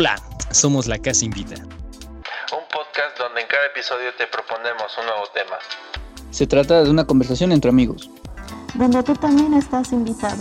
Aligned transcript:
Hola, 0.00 0.14
somos 0.52 0.86
La 0.86 0.96
Casa 1.00 1.24
Invita. 1.24 1.56
Un 1.56 2.64
podcast 2.70 3.18
donde 3.18 3.40
en 3.40 3.48
cada 3.48 3.66
episodio 3.66 4.14
te 4.14 4.28
proponemos 4.28 4.96
un 4.96 5.06
nuevo 5.06 5.26
tema. 5.34 5.58
Se 6.30 6.46
trata 6.46 6.84
de 6.84 6.90
una 6.90 7.04
conversación 7.04 7.50
entre 7.50 7.70
amigos. 7.70 8.08
Donde 8.74 9.02
tú 9.02 9.16
también 9.16 9.54
estás 9.54 9.90
invitado. 9.90 10.36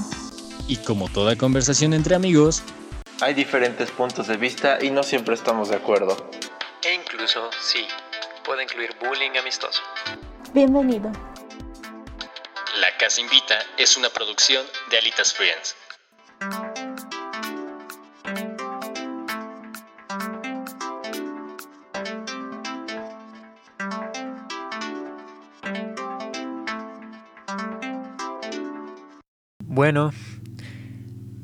Y 0.68 0.78
como 0.78 1.10
toda 1.10 1.36
conversación 1.36 1.96
entre 1.96 2.14
amigos, 2.14 2.62
hay 3.20 3.34
diferentes 3.34 3.90
puntos 3.90 4.28
de 4.28 4.38
vista 4.38 4.78
y 4.80 4.92
no 4.92 5.02
siempre 5.02 5.34
estamos 5.34 5.70
de 5.70 5.78
acuerdo. 5.78 6.30
E 6.84 6.94
incluso, 6.94 7.50
sí, 7.60 7.88
puede 8.46 8.62
incluir 8.62 8.92
bullying 9.00 9.40
amistoso. 9.40 9.82
Bienvenido. 10.54 11.12
La 12.80 12.96
Casa 13.00 13.22
Invita 13.22 13.58
es 13.80 13.98
una 13.98 14.10
producción 14.10 14.64
de 14.92 15.00
Alitas 15.00 15.34
Friends. 15.34 15.76
Bueno, 29.78 30.12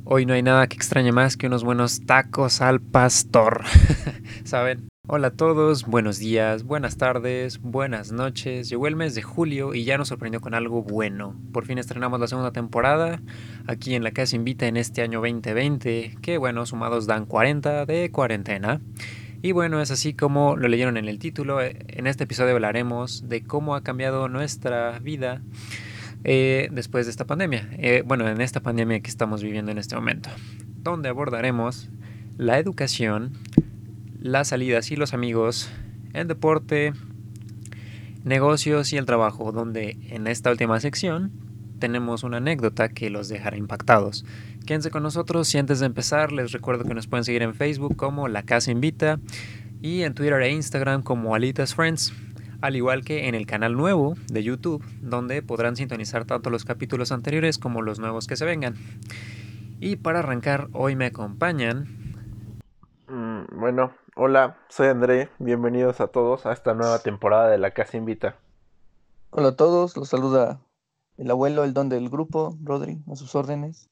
hoy 0.05 0.25
no 0.25 0.33
hay 0.33 0.41
nada 0.41 0.65
que 0.65 0.75
extrañe 0.75 1.11
más 1.11 1.37
que 1.37 1.45
unos 1.45 1.63
buenos 1.63 2.03
tacos 2.07 2.61
al 2.61 2.81
pastor. 2.81 3.61
¿Saben? 4.43 4.89
Hola 5.07 5.27
a 5.27 5.33
todos, 5.33 5.85
buenos 5.85 6.17
días, 6.17 6.63
buenas 6.63 6.97
tardes, 6.97 7.61
buenas 7.61 8.11
noches. 8.11 8.69
Llegó 8.69 8.87
el 8.87 8.95
mes 8.95 9.13
de 9.13 9.21
julio 9.21 9.75
y 9.75 9.83
ya 9.83 9.99
nos 9.99 10.07
sorprendió 10.07 10.41
con 10.41 10.55
algo 10.55 10.81
bueno. 10.81 11.39
Por 11.51 11.67
fin 11.67 11.77
estrenamos 11.77 12.19
la 12.19 12.25
segunda 12.25 12.51
temporada 12.51 13.21
aquí 13.67 13.93
en 13.93 14.03
la 14.03 14.09
Casa 14.09 14.35
Invita 14.35 14.65
en 14.65 14.77
este 14.77 15.03
año 15.03 15.19
2020, 15.19 16.17
que 16.23 16.39
bueno, 16.39 16.65
sumados 16.65 17.05
dan 17.05 17.27
40 17.27 17.85
de 17.85 18.09
cuarentena. 18.09 18.81
Y 19.43 19.51
bueno, 19.51 19.79
es 19.79 19.91
así 19.91 20.15
como 20.15 20.57
lo 20.57 20.69
leyeron 20.69 20.97
en 20.97 21.07
el 21.07 21.19
título. 21.19 21.61
En 21.61 22.07
este 22.07 22.23
episodio 22.23 22.53
hablaremos 22.53 23.29
de 23.29 23.43
cómo 23.43 23.75
ha 23.75 23.83
cambiado 23.83 24.27
nuestra 24.27 24.97
vida 24.97 25.43
eh, 26.23 26.69
después 26.71 27.05
de 27.05 27.11
esta 27.11 27.25
pandemia. 27.25 27.69
Eh, 27.73 28.03
bueno, 28.05 28.27
en 28.27 28.41
esta 28.41 28.61
pandemia 28.61 28.99
que 29.01 29.09
estamos 29.09 29.43
viviendo 29.43 29.71
en 29.71 29.77
este 29.77 29.95
momento, 29.95 30.29
donde 30.81 31.09
abordaremos 31.09 31.89
la 32.37 32.59
educación, 32.59 33.33
las 34.19 34.49
salidas 34.49 34.91
y 34.91 34.95
los 34.95 35.13
amigos, 35.13 35.69
el 36.13 36.27
deporte, 36.27 36.93
negocios 38.23 38.93
y 38.93 38.97
el 38.97 39.05
trabajo, 39.05 39.51
donde 39.51 39.97
en 40.09 40.27
esta 40.27 40.49
última 40.51 40.79
sección 40.79 41.31
tenemos 41.79 42.23
una 42.23 42.37
anécdota 42.37 42.89
que 42.89 43.09
los 43.09 43.27
dejará 43.27 43.57
impactados. 43.57 44.25
Quédense 44.65 44.89
con 44.89 45.03
nosotros 45.03 45.53
y 45.53 45.57
antes 45.57 45.81
de 45.81 45.85
empezar 45.85 46.31
les 46.31 46.53
recuerdo 46.53 46.85
que 46.85 46.93
nos 46.93 47.07
pueden 47.07 47.25
seguir 47.25 47.41
en 47.41 47.53
Facebook 47.53 47.97
como 47.97 48.29
La 48.29 48.43
Casa 48.43 48.71
Invita 48.71 49.19
y 49.81 50.03
en 50.03 50.13
Twitter 50.13 50.41
e 50.41 50.51
Instagram 50.51 51.03
como 51.03 51.35
Alitas 51.35 51.75
Friends 51.75 52.13
al 52.63 52.77
igual 52.77 53.03
que 53.03 53.27
en 53.27 53.35
el 53.35 53.45
canal 53.45 53.73
nuevo 53.73 54.15
de 54.31 54.41
YouTube, 54.41 54.81
donde 55.01 55.41
podrán 55.41 55.75
sintonizar 55.75 56.23
tanto 56.23 56.49
los 56.49 56.63
capítulos 56.63 57.11
anteriores 57.11 57.57
como 57.57 57.81
los 57.81 57.99
nuevos 57.99 58.25
que 58.25 58.37
se 58.37 58.45
vengan. 58.45 58.75
Y 59.81 59.97
para 59.97 60.19
arrancar, 60.19 60.69
hoy 60.71 60.95
me 60.95 61.07
acompañan. 61.07 61.89
Mm, 63.09 63.59
bueno, 63.59 63.93
hola, 64.15 64.59
soy 64.69 64.87
André, 64.87 65.29
bienvenidos 65.39 65.99
a 65.99 66.07
todos 66.07 66.45
a 66.45 66.53
esta 66.53 66.73
nueva 66.73 66.99
temporada 66.99 67.49
de 67.49 67.57
La 67.57 67.71
Casa 67.71 67.97
Invita. 67.97 68.37
Hola 69.31 69.49
a 69.49 69.55
todos, 69.57 69.97
los 69.97 70.07
saluda 70.07 70.61
el 71.17 71.29
abuelo, 71.31 71.65
el 71.65 71.73
don 71.73 71.89
del 71.89 72.09
grupo, 72.09 72.57
Rodri, 72.63 73.03
a 73.11 73.17
sus 73.17 73.35
órdenes. 73.35 73.89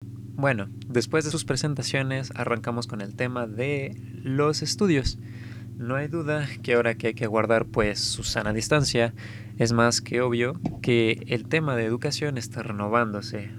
Bueno, 0.00 0.68
después 0.86 1.26
de 1.26 1.30
sus 1.30 1.44
presentaciones 1.44 2.32
arrancamos 2.36 2.86
con 2.86 3.02
el 3.02 3.16
tema 3.16 3.46
de 3.46 4.00
los 4.22 4.62
estudios. 4.62 5.18
No 5.76 5.96
hay 5.96 6.08
duda 6.08 6.48
que 6.62 6.74
ahora 6.74 6.94
que 6.94 7.08
hay 7.08 7.14
que 7.14 7.26
guardar 7.26 7.66
pues 7.66 8.00
su 8.00 8.24
sana 8.24 8.54
distancia, 8.54 9.12
es 9.58 9.72
más 9.72 10.00
que 10.00 10.22
obvio 10.22 10.58
que 10.80 11.22
el 11.26 11.46
tema 11.46 11.76
de 11.76 11.84
educación 11.84 12.38
está 12.38 12.62
renovándose, 12.62 13.50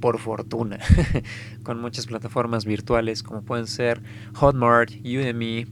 por 0.00 0.18
fortuna, 0.18 0.80
con 1.62 1.80
muchas 1.80 2.06
plataformas 2.06 2.64
virtuales 2.64 3.22
como 3.22 3.42
pueden 3.42 3.68
ser 3.68 4.02
Hotmart, 4.34 4.90
Udemy 5.04 5.66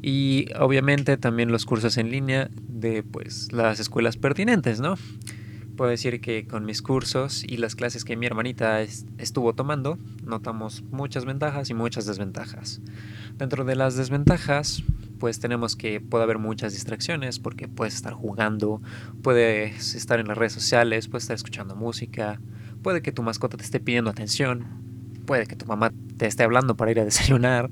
y 0.00 0.46
obviamente 0.56 1.16
también 1.16 1.50
los 1.50 1.66
cursos 1.66 1.96
en 1.96 2.10
línea 2.10 2.48
de 2.68 3.02
pues 3.02 3.52
las 3.52 3.80
escuelas 3.80 4.16
pertinentes, 4.16 4.78
¿no? 4.80 4.94
Puedo 5.76 5.90
decir 5.90 6.20
que 6.20 6.46
con 6.46 6.64
mis 6.64 6.80
cursos 6.80 7.42
y 7.42 7.56
las 7.56 7.74
clases 7.74 8.04
que 8.04 8.16
mi 8.16 8.26
hermanita 8.26 8.82
estuvo 8.82 9.52
tomando, 9.54 9.98
notamos 10.24 10.82
muchas 10.90 11.24
ventajas 11.24 11.70
y 11.70 11.74
muchas 11.74 12.06
desventajas. 12.06 12.80
Dentro 13.36 13.64
de 13.64 13.76
las 13.76 13.96
desventajas, 13.96 14.82
pues 15.18 15.40
tenemos 15.40 15.76
que 15.76 16.00
puede 16.00 16.24
haber 16.24 16.38
muchas 16.38 16.72
distracciones 16.72 17.38
porque 17.38 17.68
puedes 17.68 17.94
estar 17.94 18.12
jugando, 18.12 18.80
puedes 19.22 19.94
estar 19.94 20.20
en 20.20 20.28
las 20.28 20.38
redes 20.38 20.52
sociales, 20.52 21.08
puedes 21.08 21.24
estar 21.24 21.34
escuchando 21.34 21.76
música, 21.76 22.40
puede 22.82 23.02
que 23.02 23.12
tu 23.12 23.22
mascota 23.22 23.56
te 23.56 23.64
esté 23.64 23.80
pidiendo 23.80 24.10
atención, 24.10 24.66
puede 25.26 25.46
que 25.46 25.56
tu 25.56 25.66
mamá 25.66 25.92
te 26.16 26.26
esté 26.26 26.44
hablando 26.44 26.76
para 26.76 26.90
ir 26.90 27.00
a 27.00 27.04
desayunar, 27.04 27.70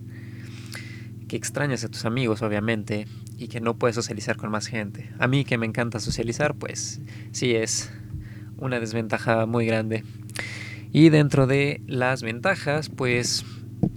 que 1.29 1.37
extrañas 1.37 1.85
a 1.85 1.89
tus 1.89 2.05
amigos 2.05 2.43
obviamente 2.43 3.07
y 3.37 3.49
que 3.49 3.61
no 3.61 3.77
puedes 3.77 3.95
socializar 3.95 4.37
con 4.37 4.51
más 4.51 4.67
gente. 4.67 5.11
A 5.19 5.27
mí 5.27 5.45
que 5.45 5.59
me 5.59 5.67
encanta 5.67 6.01
socializar, 6.01 6.55
pues 6.55 7.01
sí 7.33 7.55
es 7.55 7.91
una 8.59 8.81
desventaja 8.81 9.47
muy 9.47 9.67
grande. 9.67 10.05
Y 10.93 11.11
dentro 11.11 11.47
de 11.47 11.83
las 11.87 12.23
ventajas, 12.23 12.89
pues 12.89 13.45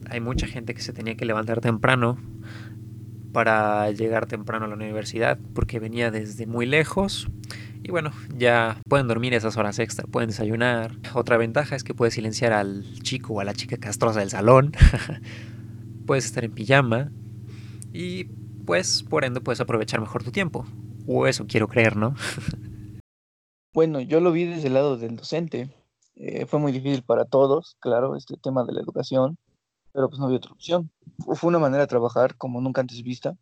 hay 0.10 0.20
mucha 0.20 0.48
gente 0.48 0.74
que 0.74 0.81
se 0.81 0.92
tenía 0.92 1.16
que 1.16 1.26
levantar 1.26 1.62
temprano 1.62 2.18
para 3.32 3.90
llegar 3.92 4.26
temprano 4.26 4.66
a 4.66 4.68
la 4.68 4.76
universidad 4.76 5.38
porque 5.54 5.80
venía 5.80 6.12
desde 6.12 6.46
muy 6.46 6.66
lejos. 6.66 7.30
Y 7.84 7.92
bueno, 7.92 8.12
ya 8.36 8.78
pueden 8.88 9.08
dormir 9.08 9.34
esas 9.34 9.58
horas 9.58 9.80
extra, 9.80 10.06
pueden 10.06 10.30
desayunar. 10.30 10.96
Otra 11.14 11.38
ventaja 11.38 11.76
es 11.76 11.84
que 11.84 11.94
puedes 11.94 12.14
silenciar 12.14 12.54
al 12.54 12.84
chico 13.02 13.34
o 13.34 13.40
a 13.40 13.44
la 13.44 13.54
chica 13.54 13.78
castrosa 13.78 14.20
del 14.20 14.30
salón. 14.30 14.74
puedes 16.06 16.26
estar 16.26 16.44
en 16.44 16.52
pijama. 16.52 17.12
Y 17.94 18.26
pues, 18.66 19.04
por 19.04 19.26
ende, 19.26 19.42
puedes 19.42 19.62
aprovechar 19.62 20.02
mejor 20.02 20.24
tu 20.24 20.32
tiempo. 20.32 20.66
O 21.08 21.26
eso 21.26 21.48
quiero 21.48 21.68
creer, 21.68 21.96
¿no? 21.96 22.16
bueno, 23.74 24.00
yo 24.02 24.20
lo 24.20 24.32
vi 24.32 24.46
desde 24.46 24.68
el 24.68 24.74
lado 24.74 24.98
del 24.98 25.16
docente. 25.16 25.70
Eh, 26.16 26.46
fue 26.46 26.60
muy 26.60 26.72
difícil 26.72 27.02
para 27.02 27.26
todos, 27.26 27.78
claro, 27.80 28.16
este 28.16 28.36
tema 28.36 28.66
de 28.66 28.74
la 28.74 28.82
educación 28.82 29.38
pero 29.94 30.10
pues 30.10 30.20
no 30.20 30.26
había 30.26 30.38
otra 30.38 30.52
opción. 30.52 30.92
Fue 31.36 31.48
una 31.48 31.60
manera 31.60 31.84
de 31.84 31.88
trabajar 31.88 32.36
como 32.36 32.62
nunca 32.62 32.82
antes 32.82 33.02
vista. 33.04 33.38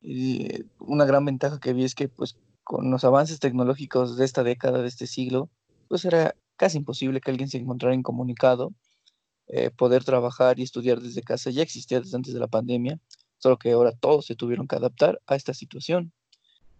Y 0.00 0.64
una 0.78 1.04
gran 1.04 1.24
ventaja 1.24 1.60
que 1.60 1.72
vi 1.72 1.84
es 1.84 1.94
que 1.94 2.08
pues 2.08 2.36
con 2.64 2.90
los 2.90 3.04
avances 3.04 3.40
tecnológicos 3.40 4.16
de 4.16 4.24
esta 4.24 4.42
década, 4.42 4.82
de 4.82 4.88
este 4.88 5.06
siglo, 5.06 5.48
pues 5.88 6.04
era 6.04 6.34
casi 6.56 6.78
imposible 6.78 7.20
que 7.20 7.30
alguien 7.30 7.48
se 7.48 7.58
encontrara 7.58 7.94
incomunicado, 7.94 8.72
eh, 9.48 9.70
poder 9.70 10.04
trabajar 10.04 10.58
y 10.58 10.62
estudiar 10.62 11.00
desde 11.00 11.22
casa 11.22 11.50
ya 11.50 11.62
existía 11.62 12.00
desde 12.00 12.16
antes 12.16 12.32
de 12.32 12.40
la 12.40 12.46
pandemia, 12.46 12.98
solo 13.38 13.58
que 13.58 13.72
ahora 13.72 13.92
todos 13.92 14.26
se 14.26 14.36
tuvieron 14.36 14.66
que 14.66 14.76
adaptar 14.76 15.20
a 15.26 15.36
esta 15.36 15.54
situación. 15.54 16.12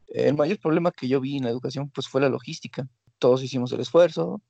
El 0.07 0.37
mayor 0.37 0.59
problema 0.59 0.93
que 0.93 1.09
yo 1.09 1.21
vi 1.21 1.37
en 1.37 1.45
la 1.45 1.51
educación 1.51 1.91
pues 1.91 2.09
fue 2.09 2.21
la 2.21 2.29
logística. 2.29 2.89
Todos 3.19 3.43
hicimos 3.43 3.73
el 3.73 3.81
esfuerzo, 3.81 4.41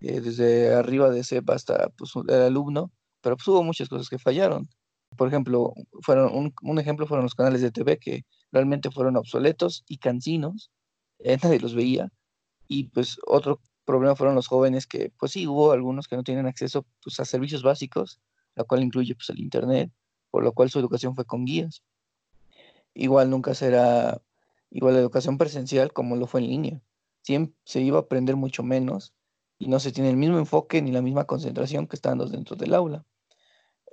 eh, 0.00 0.20
desde 0.20 0.74
arriba 0.74 1.10
de 1.10 1.20
ese 1.20 1.42
hasta 1.46 1.88
pues, 1.96 2.12
el 2.28 2.42
alumno, 2.42 2.90
pero 3.24 3.36
pues, 3.36 3.48
hubo 3.48 3.64
muchas 3.64 3.88
cosas 3.88 4.08
que 4.10 4.18
fallaron. 4.18 4.68
Por 5.16 5.28
ejemplo, 5.28 5.72
fueron 6.02 6.52
un, 6.62 6.78
ejemplo 6.78 7.06
fueron 7.06 7.24
los 7.24 7.34
canales 7.34 7.62
de 7.62 7.70
TV 7.72 7.98
que 7.98 8.24
realmente 8.52 8.90
fueron 8.90 9.16
obsoletos 9.16 9.82
y 9.88 9.96
cansinos, 9.96 10.70
eh, 11.20 11.38
nadie 11.42 11.58
los 11.58 11.74
veía. 11.74 12.10
Y 12.68 12.84
pues 12.90 13.16
otro 13.26 13.60
problema 13.86 14.14
fueron 14.14 14.34
los 14.34 14.46
jóvenes 14.46 14.86
que, 14.86 15.10
pues 15.18 15.32
sí, 15.32 15.46
hubo 15.46 15.72
algunos 15.72 16.06
que 16.06 16.16
no 16.16 16.22
tienen 16.22 16.46
acceso 16.46 16.86
pues, 17.02 17.18
a 17.18 17.24
servicios 17.24 17.62
básicos, 17.62 18.20
la 18.56 18.64
cual 18.64 18.82
incluye 18.82 19.14
pues, 19.14 19.30
el 19.30 19.40
Internet, 19.40 19.90
por 20.30 20.44
lo 20.44 20.52
cual 20.52 20.70
su 20.70 20.78
educación 20.78 21.14
fue 21.14 21.24
con 21.24 21.46
guías. 21.46 21.82
Igual 22.92 23.30
nunca 23.30 23.54
será 23.54 24.20
igual 24.70 24.94
la 24.94 25.00
educación 25.00 25.38
presencial 25.38 25.92
como 25.92 26.16
lo 26.16 26.26
fue 26.26 26.40
en 26.42 26.48
línea. 26.48 26.82
Siempre 27.22 27.56
se 27.64 27.80
iba 27.80 27.98
a 27.98 28.02
aprender 28.02 28.36
mucho 28.36 28.62
menos 28.62 29.14
y 29.58 29.68
no 29.68 29.80
se 29.80 29.92
tiene 29.92 30.10
el 30.10 30.16
mismo 30.16 30.38
enfoque 30.38 30.82
ni 30.82 30.92
la 30.92 31.00
misma 31.00 31.24
concentración 31.24 31.86
que 31.86 31.96
estando 31.96 32.26
dentro 32.26 32.56
del 32.56 32.74
aula. 32.74 33.06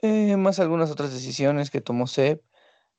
Eh, 0.01 0.35
más 0.37 0.59
algunas 0.59 0.89
otras 0.91 1.13
decisiones 1.13 1.69
que 1.69 1.81
tomó 1.81 2.05
SEP, 2.07 2.41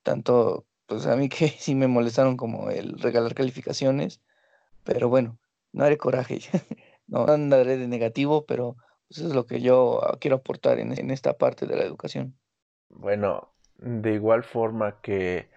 tanto 0.02 0.66
pues 0.86 1.06
a 1.06 1.16
mí 1.16 1.28
que 1.28 1.48
sí 1.58 1.74
me 1.74 1.88
molestaron 1.88 2.36
como 2.36 2.70
el 2.70 2.98
regalar 2.98 3.34
calificaciones, 3.34 4.20
pero 4.84 5.08
bueno, 5.08 5.38
no 5.72 5.84
haré 5.84 5.98
coraje, 5.98 6.40
no 7.06 7.26
andaré 7.26 7.76
de 7.76 7.88
negativo, 7.88 8.46
pero 8.46 8.76
pues, 9.08 9.18
eso 9.18 9.28
es 9.28 9.34
lo 9.34 9.46
que 9.46 9.60
yo 9.60 10.00
quiero 10.20 10.36
aportar 10.36 10.78
en, 10.78 10.98
en 10.98 11.10
esta 11.10 11.38
parte 11.38 11.66
de 11.66 11.76
la 11.76 11.84
educación. 11.84 12.38
Bueno, 12.90 13.52
de 13.78 14.14
igual 14.14 14.44
forma 14.44 15.00
que 15.00 15.50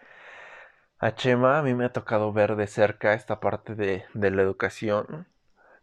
a 1.00 1.16
Chema, 1.16 1.60
a 1.60 1.64
mí 1.64 1.74
me 1.74 1.86
ha 1.86 1.94
tocado 1.94 2.34
ver 2.34 2.56
de 2.56 2.68
cerca 2.68 3.14
esta 3.14 3.40
parte 3.40 3.76
de, 3.76 4.04
de 4.14 4.32
la 4.32 4.42
educación, 4.42 5.28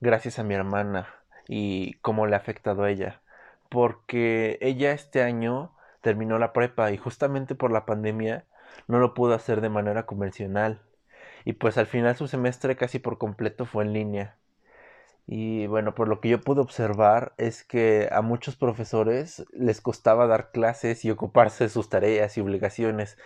gracias 0.01 0.39
a 0.39 0.45
mi 0.45 0.55
hermana 0.55 1.09
y 1.49 1.95
cómo 2.01 2.27
le 2.27 2.35
ha 2.35 2.39
afectado 2.39 2.83
a 2.85 2.91
ella 2.91 3.22
porque 3.73 4.59
ella 4.61 4.93
este 4.93 5.23
año 5.23 5.73
terminó 6.03 6.39
la 6.39 6.53
prepa 6.53 6.93
y 6.93 6.99
justamente 6.99 7.55
por 7.55 7.73
la 7.73 7.87
pandemia 7.87 8.45
no 8.87 8.99
lo 8.99 9.15
pudo 9.15 9.33
hacer 9.35 9.63
de 9.63 9.71
manera 9.71 10.05
convencional. 10.05 10.83
Y 11.47 11.55
pues 11.55 11.79
al 11.79 11.87
final 11.87 12.15
su 12.15 12.29
semestre 12.29 12.77
casi 12.77 12.99
por 12.99 13.17
completo 13.17 13.65
fue 13.65 13.85
en 13.85 13.95
línea. 13.95 14.37
Y 15.27 15.67
bueno, 15.69 15.95
por 15.95 16.09
lo 16.09 16.21
que 16.21 16.29
yo 16.29 16.41
pude 16.43 16.61
observar 16.61 17.33
es 17.39 17.65
que 17.65 18.11
a 18.13 18.21
muchos 18.21 18.57
profesores 18.57 19.47
les 19.53 19.81
costaba 19.81 20.27
dar 20.27 20.51
clases 20.51 21.03
y 21.07 21.11
ocuparse 21.11 21.65
de 21.65 21.71
sus 21.71 21.89
tareas 21.89 22.37
y 22.37 22.43
obligaciones. 22.43 23.17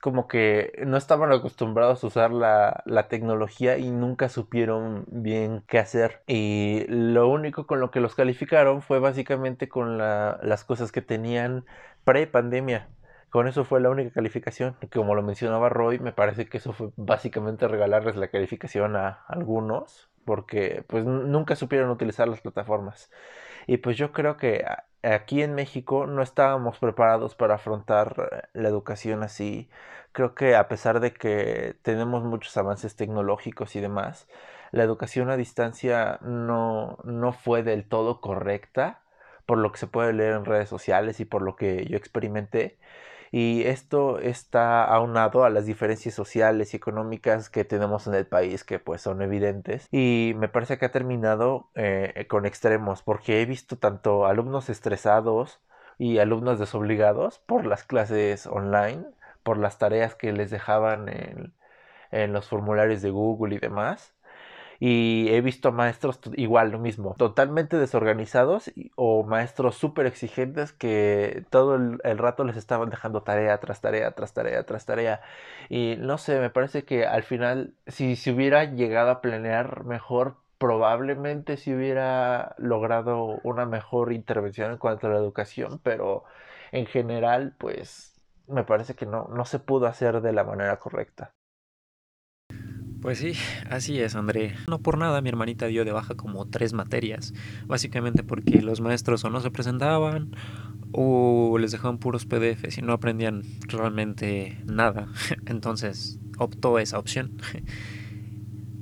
Como 0.00 0.28
que 0.28 0.72
no 0.86 0.96
estaban 0.96 1.32
acostumbrados 1.32 2.04
a 2.04 2.06
usar 2.06 2.30
la, 2.30 2.82
la 2.86 3.08
tecnología 3.08 3.78
y 3.78 3.90
nunca 3.90 4.28
supieron 4.28 5.04
bien 5.08 5.64
qué 5.66 5.78
hacer. 5.78 6.22
Y 6.26 6.84
lo 6.88 7.28
único 7.28 7.66
con 7.66 7.80
lo 7.80 7.90
que 7.90 8.00
los 8.00 8.14
calificaron 8.14 8.82
fue 8.82 9.00
básicamente 9.00 9.68
con 9.68 9.98
la, 9.98 10.38
las 10.42 10.64
cosas 10.64 10.92
que 10.92 11.02
tenían 11.02 11.64
pre-pandemia. 12.04 12.88
Con 13.30 13.48
eso 13.48 13.64
fue 13.64 13.80
la 13.80 13.90
única 13.90 14.10
calificación. 14.12 14.76
Como 14.92 15.14
lo 15.14 15.22
mencionaba 15.22 15.68
Roy, 15.68 15.98
me 15.98 16.12
parece 16.12 16.46
que 16.46 16.58
eso 16.58 16.72
fue 16.72 16.90
básicamente 16.96 17.68
regalarles 17.68 18.16
la 18.16 18.28
calificación 18.28 18.96
a 18.96 19.24
algunos 19.28 20.08
porque 20.24 20.84
pues 20.86 21.06
nunca 21.06 21.56
supieron 21.56 21.90
utilizar 21.90 22.28
las 22.28 22.42
plataformas. 22.42 23.10
Y 23.68 23.76
pues 23.78 23.98
yo 23.98 24.12
creo 24.12 24.38
que 24.38 24.64
aquí 25.02 25.42
en 25.42 25.54
México 25.54 26.06
no 26.06 26.22
estábamos 26.22 26.78
preparados 26.78 27.34
para 27.34 27.56
afrontar 27.56 28.48
la 28.54 28.68
educación 28.68 29.22
así. 29.22 29.68
Creo 30.12 30.34
que 30.34 30.56
a 30.56 30.68
pesar 30.68 31.00
de 31.00 31.12
que 31.12 31.76
tenemos 31.82 32.24
muchos 32.24 32.56
avances 32.56 32.96
tecnológicos 32.96 33.76
y 33.76 33.80
demás, 33.80 34.26
la 34.72 34.84
educación 34.84 35.28
a 35.30 35.36
distancia 35.36 36.18
no, 36.22 36.98
no 37.04 37.32
fue 37.34 37.62
del 37.62 37.86
todo 37.86 38.22
correcta, 38.22 39.02
por 39.44 39.58
lo 39.58 39.70
que 39.70 39.78
se 39.78 39.86
puede 39.86 40.14
leer 40.14 40.32
en 40.34 40.46
redes 40.46 40.70
sociales 40.70 41.20
y 41.20 41.26
por 41.26 41.42
lo 41.42 41.54
que 41.54 41.84
yo 41.86 41.98
experimenté 41.98 42.78
y 43.30 43.64
esto 43.64 44.18
está 44.18 44.84
aunado 44.84 45.44
a 45.44 45.50
las 45.50 45.66
diferencias 45.66 46.14
sociales 46.14 46.72
y 46.72 46.76
económicas 46.76 47.50
que 47.50 47.64
tenemos 47.64 48.06
en 48.06 48.14
el 48.14 48.26
país 48.26 48.64
que 48.64 48.78
pues 48.78 49.02
son 49.02 49.22
evidentes 49.22 49.88
y 49.90 50.32
me 50.36 50.48
parece 50.48 50.78
que 50.78 50.86
ha 50.86 50.92
terminado 50.92 51.70
eh, 51.74 52.26
con 52.28 52.46
extremos 52.46 53.02
porque 53.02 53.42
he 53.42 53.46
visto 53.46 53.76
tanto 53.78 54.26
alumnos 54.26 54.68
estresados 54.70 55.60
y 55.98 56.18
alumnos 56.18 56.58
desobligados 56.58 57.40
por 57.40 57.66
las 57.66 57.84
clases 57.84 58.46
online, 58.46 59.04
por 59.42 59.58
las 59.58 59.78
tareas 59.78 60.14
que 60.14 60.32
les 60.32 60.50
dejaban 60.50 61.08
en, 61.08 61.54
en 62.10 62.32
los 62.32 62.48
formularios 62.48 63.02
de 63.02 63.10
Google 63.10 63.56
y 63.56 63.58
demás 63.58 64.14
y 64.80 65.28
he 65.30 65.40
visto 65.40 65.72
maestros 65.72 66.20
igual 66.36 66.70
lo 66.70 66.78
mismo, 66.78 67.14
totalmente 67.18 67.76
desorganizados 67.76 68.70
o 68.96 69.24
maestros 69.24 69.76
súper 69.76 70.06
exigentes 70.06 70.72
que 70.72 71.44
todo 71.50 71.74
el, 71.74 72.18
rato 72.18 72.44
les 72.44 72.56
estaban 72.56 72.90
dejando 72.90 73.22
tarea 73.22 73.58
tras 73.58 73.80
tarea, 73.80 74.12
tras 74.12 74.32
tarea, 74.34 74.64
tras 74.64 74.86
tarea. 74.86 75.20
Y 75.68 75.96
no 75.98 76.18
sé, 76.18 76.38
me 76.40 76.50
parece 76.50 76.84
que 76.84 77.06
al 77.06 77.22
final, 77.24 77.74
si 77.86 78.16
se 78.16 78.32
hubiera 78.32 78.64
llegado 78.64 79.10
a 79.10 79.20
planear 79.20 79.84
mejor, 79.84 80.36
probablemente 80.58 81.56
se 81.56 81.74
hubiera 81.74 82.54
logrado 82.58 83.40
una 83.44 83.66
mejor 83.66 84.12
intervención 84.12 84.72
en 84.72 84.78
cuanto 84.78 85.06
a 85.06 85.10
la 85.10 85.16
educación, 85.18 85.80
pero 85.82 86.24
en 86.72 86.86
general, 86.86 87.54
pues 87.58 88.20
me 88.46 88.64
parece 88.64 88.94
que 88.94 89.06
no, 89.06 89.28
no 89.28 89.44
se 89.44 89.58
pudo 89.58 89.86
hacer 89.86 90.20
de 90.20 90.32
la 90.32 90.44
manera 90.44 90.78
correcta. 90.78 91.32
Pues 93.00 93.18
sí, 93.18 93.32
así 93.70 94.00
es, 94.00 94.16
André. 94.16 94.54
No 94.66 94.80
por 94.80 94.98
nada 94.98 95.20
mi 95.20 95.28
hermanita 95.28 95.66
dio 95.66 95.84
de 95.84 95.92
baja 95.92 96.16
como 96.16 96.46
tres 96.46 96.72
materias, 96.72 97.32
básicamente 97.66 98.24
porque 98.24 98.60
los 98.60 98.80
maestros 98.80 99.24
o 99.24 99.30
no 99.30 99.40
se 99.40 99.52
presentaban 99.52 100.32
o 100.90 101.58
les 101.58 101.70
dejaban 101.70 101.98
puros 101.98 102.26
PDFs 102.26 102.78
y 102.78 102.82
no 102.82 102.92
aprendían 102.92 103.44
realmente 103.68 104.60
nada. 104.66 105.06
Entonces 105.46 106.18
optó 106.38 106.78
esa 106.78 106.98
opción. 106.98 107.32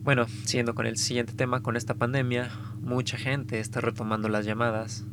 Bueno, 0.07 0.29
siguiendo 0.45 0.77
con 0.77 0.87
el 0.87 0.99
siguiente 0.99 1.33
tema, 1.33 1.65
con 1.65 1.75
esta 1.77 1.95
pandemia, 1.95 2.49
mucha 2.81 3.19
gente 3.19 3.59
está 3.59 3.81
retomando 3.81 4.29
las 4.29 4.47
llamadas, 4.47 5.05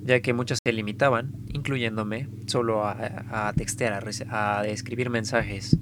ya 0.00 0.20
que 0.20 0.32
muchas 0.32 0.60
se 0.64 0.72
limitaban, 0.72 1.34
incluyéndome, 1.52 2.26
solo 2.46 2.86
a, 2.86 3.48
a 3.48 3.52
textear, 3.52 4.02
a, 4.30 4.60
a 4.60 4.66
escribir 4.66 5.10
mensajes 5.10 5.76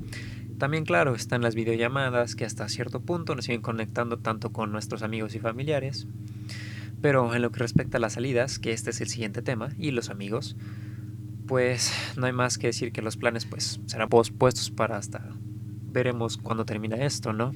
también, 0.58 0.84
claro, 0.84 1.14
están 1.14 1.42
las 1.42 1.54
videollamadas 1.54 2.34
que 2.34 2.44
hasta 2.44 2.68
cierto 2.68 3.00
punto 3.00 3.34
nos 3.34 3.44
siguen 3.44 3.62
conectando 3.62 4.18
tanto 4.18 4.52
con 4.52 4.72
nuestros 4.72 5.02
amigos 5.02 5.34
y 5.34 5.38
familiares. 5.38 6.06
Pero 7.02 7.34
en 7.34 7.42
lo 7.42 7.50
que 7.52 7.60
respecta 7.60 7.98
a 7.98 8.00
las 8.00 8.14
salidas, 8.14 8.58
que 8.58 8.72
este 8.72 8.90
es 8.90 9.00
el 9.00 9.08
siguiente 9.08 9.42
tema, 9.42 9.68
y 9.78 9.90
los 9.90 10.10
amigos, 10.10 10.56
pues 11.46 11.92
no 12.16 12.26
hay 12.26 12.32
más 12.32 12.58
que 12.58 12.68
decir 12.68 12.92
que 12.92 13.02
los 13.02 13.16
planes 13.16 13.44
pues 13.44 13.80
serán 13.86 14.08
pospuestos 14.08 14.70
para 14.70 14.96
hasta 14.96 15.30
veremos 15.96 16.36
cuándo 16.36 16.64
termina 16.64 16.96
esto, 16.96 17.32
¿no? 17.32 17.52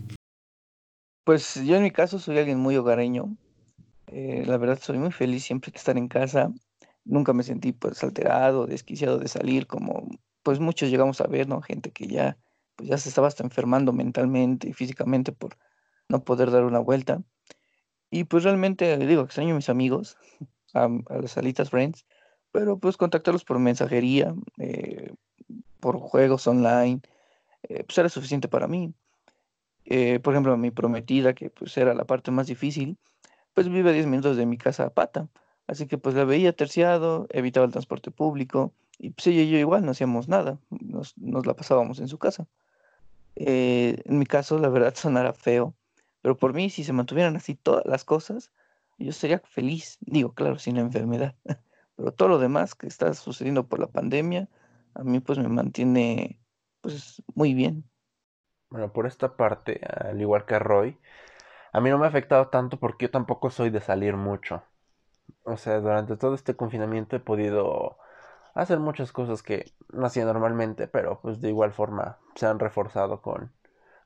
Pues 1.25 1.55
yo 1.65 1.77
en 1.77 1.83
mi 1.83 1.91
caso 1.91 2.19
soy 2.19 2.39
alguien 2.39 2.59
muy 2.59 2.77
hogareño. 2.77 3.37
Eh, 4.07 4.45
la 4.47 4.57
verdad 4.57 4.79
soy 4.81 4.99
muy 4.99 5.13
feliz 5.13 5.45
siempre 5.45 5.71
que 5.71 5.79
estar 5.79 5.99
en 5.99 6.09
casa. 6.09 6.51
Nunca 7.05 7.33
me 7.33 7.43
sentí 7.43 7.73
pues 7.73 8.03
alterado, 8.03 8.67
desquiciado 8.67 9.19
de 9.19 9.29
salir 9.29 9.67
como 9.67 10.09
pues 10.43 10.59
muchos 10.59 10.91
llegamos 10.91 11.21
a 11.21 11.27
ver, 11.27 11.49
¿no? 11.49 11.61
Gente 11.61 11.91
que 11.91 12.07
ya 12.07 12.37
pues 12.81 12.89
ya 12.89 12.97
se 12.97 13.11
estaba 13.11 13.29
hasta 13.29 13.45
enfermando 13.45 13.93
mentalmente 13.93 14.67
y 14.67 14.73
físicamente 14.73 15.33
por 15.33 15.59
no 16.09 16.25
poder 16.25 16.51
dar 16.51 16.65
una 16.65 16.79
vuelta. 16.79 17.23
Y 18.11 18.25
pues 18.25 18.43
realmente, 18.43 18.97
digo, 18.97 19.23
extraño 19.23 19.53
a 19.53 19.57
mis 19.57 19.69
amigos, 19.69 20.17
a, 20.75 20.89
las 21.21 21.37
alitas 21.37 21.69
friends, 21.69 22.07
pero 22.53 22.79
pues 22.79 22.97
contactarlos 22.97 23.45
por 23.45 23.59
mensajería, 23.59 24.35
eh, 24.57 25.13
por 25.79 25.99
juegos 25.99 26.47
online, 26.47 27.03
eh, 27.65 27.85
pues 27.85 27.99
era 27.99 28.09
suficiente 28.09 28.49
para 28.49 28.67
mí. 28.67 28.95
Eh, 29.85 30.19
por 30.21 30.33
ejemplo, 30.33 30.57
mi 30.57 30.71
prometida, 30.71 31.35
que 31.35 31.51
pues 31.51 31.77
era 31.77 31.93
la 31.93 32.07
parte 32.07 32.31
más 32.31 32.47
difícil, 32.47 32.97
pues 33.53 33.69
vive 33.69 33.91
a 33.91 33.93
10 33.93 34.07
minutos 34.07 34.39
de 34.39 34.47
mi 34.47 34.57
casa 34.57 34.87
a 34.87 34.91
pata. 34.91 35.29
Así 35.67 35.87
que 35.87 35.99
pues 35.99 36.15
la 36.15 36.25
veía 36.25 36.55
terciado, 36.55 37.27
evitaba 37.29 37.67
el 37.67 37.73
transporte 37.73 38.11
público, 38.11 38.73
y 38.99 39.11
pues 39.11 39.27
ella 39.27 39.43
y 39.43 39.51
yo 39.51 39.59
igual 39.59 39.85
no 39.85 39.91
hacíamos 39.91 40.29
nada, 40.29 40.59
nos, 40.71 41.17
nos 41.19 41.45
la 41.47 41.55
pasábamos 41.55 42.01
en 42.01 42.09
su 42.09 42.19
casa. 42.19 42.47
Eh, 43.47 44.03
en 44.05 44.19
mi 44.19 44.27
caso, 44.27 44.59
la 44.59 44.69
verdad 44.69 44.95
sonará 44.97 45.33
feo, 45.33 45.75
pero 46.23 46.37
por 46.37 46.53
mí, 46.55 46.71
si 46.71 46.85
se 46.85 46.93
mantuvieran 46.93 47.37
así 47.37 47.55
todas 47.55 47.85
las 47.87 48.05
cosas, 48.05 48.53
yo 48.99 49.13
sería 49.13 49.41
feliz. 49.41 49.99
Digo, 50.01 50.35
claro, 50.35 50.59
sin 50.59 50.77
la 50.77 50.83
enfermedad. 50.83 51.35
Pero 51.97 52.13
todo 52.13 52.29
lo 52.29 52.39
demás 52.39 52.75
que 52.75 52.87
está 52.87 53.13
sucediendo 53.15 53.69
por 53.69 53.79
la 53.79 53.87
pandemia, 53.87 54.49
a 54.95 55.05
mí 55.05 55.21
pues 55.21 55.39
me 55.39 55.49
mantiene 55.49 56.41
pues 56.81 57.23
muy 57.35 57.53
bien. 57.55 57.85
Bueno, 58.71 58.93
por 58.93 59.07
esta 59.07 59.37
parte, 59.37 59.81
al 59.87 60.21
igual 60.21 60.47
que 60.47 60.55
a 60.55 60.59
Roy, 60.61 60.99
a 61.73 61.81
mí 61.81 61.91
no 61.91 61.99
me 61.99 62.07
ha 62.07 62.09
afectado 62.09 62.49
tanto 62.49 62.79
porque 62.79 63.07
yo 63.07 63.11
tampoco 63.11 63.51
soy 63.51 63.71
de 63.71 63.81
salir 63.81 64.17
mucho. 64.17 64.63
O 65.45 65.57
sea, 65.57 65.81
durante 65.81 66.17
todo 66.17 66.35
este 66.35 66.57
confinamiento 66.57 67.17
he 67.17 67.21
podido 67.21 67.99
hacer 68.55 68.79
muchas 68.81 69.13
cosas 69.13 69.43
que 69.43 69.73
no 69.93 70.07
hacía 70.07 70.25
normalmente, 70.25 70.89
pero 70.89 71.21
pues 71.23 71.41
de 71.41 71.49
igual 71.51 71.73
forma 71.73 72.19
se 72.35 72.47
han 72.47 72.59
reforzado 72.59 73.23
con, 73.23 73.53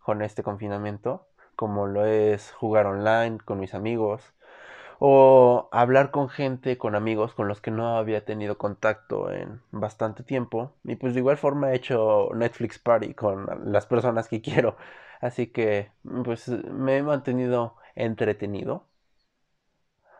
con 0.03 0.23
este 0.23 0.43
confinamiento, 0.43 1.27
como 1.57 1.87
lo 1.87 2.07
es 2.07 2.53
jugar 2.53 2.87
online 2.87 3.39
con 3.45 3.61
mis 3.61 3.75
amigos 3.75 4.35
o 4.99 5.69
hablar 5.73 6.11
con 6.11 6.29
gente, 6.29 6.79
con 6.79 6.95
amigos 6.95 7.35
con 7.35 7.49
los 7.49 7.61
que 7.61 7.71
no 7.71 7.97
había 7.99 8.25
tenido 8.25 8.59
contacto 8.59 9.31
en 9.33 9.61
bastante 9.73 10.23
tiempo 10.23 10.73
y 10.85 10.97
pues 10.97 11.15
de 11.15 11.21
igual 11.21 11.37
forma 11.37 11.73
he 11.73 11.77
hecho 11.77 12.31
Netflix 12.35 12.79
Party 12.79 13.15
con 13.15 13.47
las 13.73 13.87
personas 13.87 14.29
que 14.29 14.41
quiero, 14.43 14.77
así 15.21 15.49
que 15.49 15.93
pues 16.25 16.49
me 16.49 16.99
he 16.99 17.03
mantenido 17.03 17.77
entretenido 17.97 18.87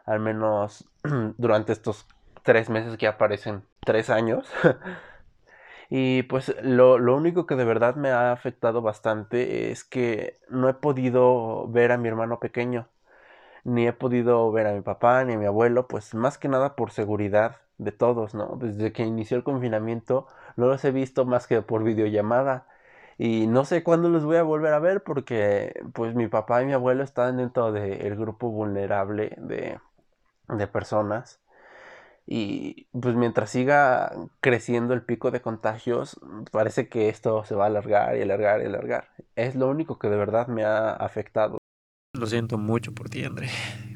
al 0.07 0.21
menos 0.21 0.89
durante 1.39 1.73
estos 1.73 2.07
tres 2.45 2.71
meses 2.71 2.97
que 2.97 3.09
aparecen 3.09 3.65
tres 3.81 4.11
años. 4.11 4.47
y 5.91 6.23
pues 6.25 6.55
lo, 6.63 6.99
lo, 6.99 7.17
único 7.17 7.47
que 7.47 7.57
de 7.57 7.65
verdad 7.65 7.97
me 7.97 8.11
ha 8.11 8.33
afectado 8.33 8.83
bastante 8.83 9.73
es 9.73 9.85
que 9.85 10.39
no 10.49 10.69
he 10.69 10.75
podido 10.75 11.69
ver 11.69 11.91
a 11.93 11.99
mi 11.99 12.09
hermano 12.09 12.39
pequeño. 12.41 12.89
Ni 13.65 13.89
he 13.89 13.93
podido 13.95 14.53
ver 14.53 14.67
a 14.69 14.73
mi 14.75 14.83
papá 14.83 15.25
ni 15.25 15.35
a 15.35 15.39
mi 15.39 15.47
abuelo, 15.47 15.89
pues 15.89 16.15
más 16.15 16.39
que 16.39 16.49
nada 16.49 16.77
por 16.77 16.93
seguridad 16.93 17.59
de 17.79 17.93
todos, 17.93 18.35
¿no? 18.35 18.57
Desde 18.61 18.93
que 18.93 19.05
inició 19.05 19.37
el 19.39 19.45
confinamiento 19.45 20.27
no 20.57 20.67
los 20.67 20.85
he 20.85 20.93
visto 20.93 21.25
más 21.25 21.47
que 21.47 21.63
por 21.63 21.85
videollamada. 21.85 22.67
Y 23.19 23.47
no 23.47 23.65
sé 23.65 23.85
cuándo 23.85 24.09
los 24.11 24.25
voy 24.25 24.37
a 24.37 24.43
volver 24.43 24.75
a 24.75 24.81
ver 24.81 25.03
porque 25.03 25.81
pues 25.95 26.15
mi 26.15 26.29
papá 26.29 26.63
y 26.63 26.67
mi 26.67 26.73
abuelo 26.75 27.05
están 27.05 27.37
dentro 27.39 27.73
del 27.73 28.17
grupo 28.17 28.51
vulnerable 28.51 29.35
de, 29.39 29.79
de 30.49 30.67
personas 30.67 31.41
y 32.27 32.87
pues 32.93 33.15
mientras 33.17 33.51
siga 33.51 34.13
creciendo 34.41 34.95
el 34.95 35.03
pico 35.03 35.31
de 35.31 35.43
contagios, 35.43 36.19
parece 36.51 36.89
que 36.89 37.09
esto 37.09 37.45
se 37.45 37.55
va 37.55 37.65
a 37.65 37.67
alargar 37.67 38.17
y 38.17 38.23
alargar 38.23 38.63
y 38.63 38.67
alargar. 38.67 39.09
Es 39.37 39.55
lo 39.55 39.69
único 39.69 39.99
que 39.99 40.09
de 40.09 40.17
verdad 40.17 40.49
me 40.49 40.65
ha 40.65 40.93
afectado. 40.93 41.59
Lo 42.15 42.27
siento 42.27 42.59
mucho 42.59 42.93
por 42.93 43.11
ti, 43.11 43.25
André. 43.25 43.49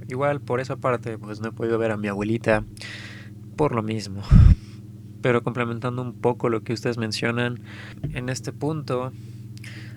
Igual 0.09 0.41
por 0.41 0.61
esa 0.61 0.77
parte, 0.77 1.19
pues 1.19 1.41
no 1.41 1.49
he 1.49 1.53
podido 1.53 1.79
ver 1.79 1.93
a 1.93 1.97
mi 1.97 2.09
abuelita 2.09 2.65
por 3.57 3.75
lo 3.75 3.83
mismo. 3.83 4.23
pero 5.23 5.43
complementando 5.43 6.03
un 6.03 6.21
poco 6.21 6.49
lo 6.49 6.63
que 6.63 6.73
ustedes 6.73 6.99
mencionan, 6.99 7.63
en 8.13 8.29
este 8.29 8.53
punto, 8.53 9.13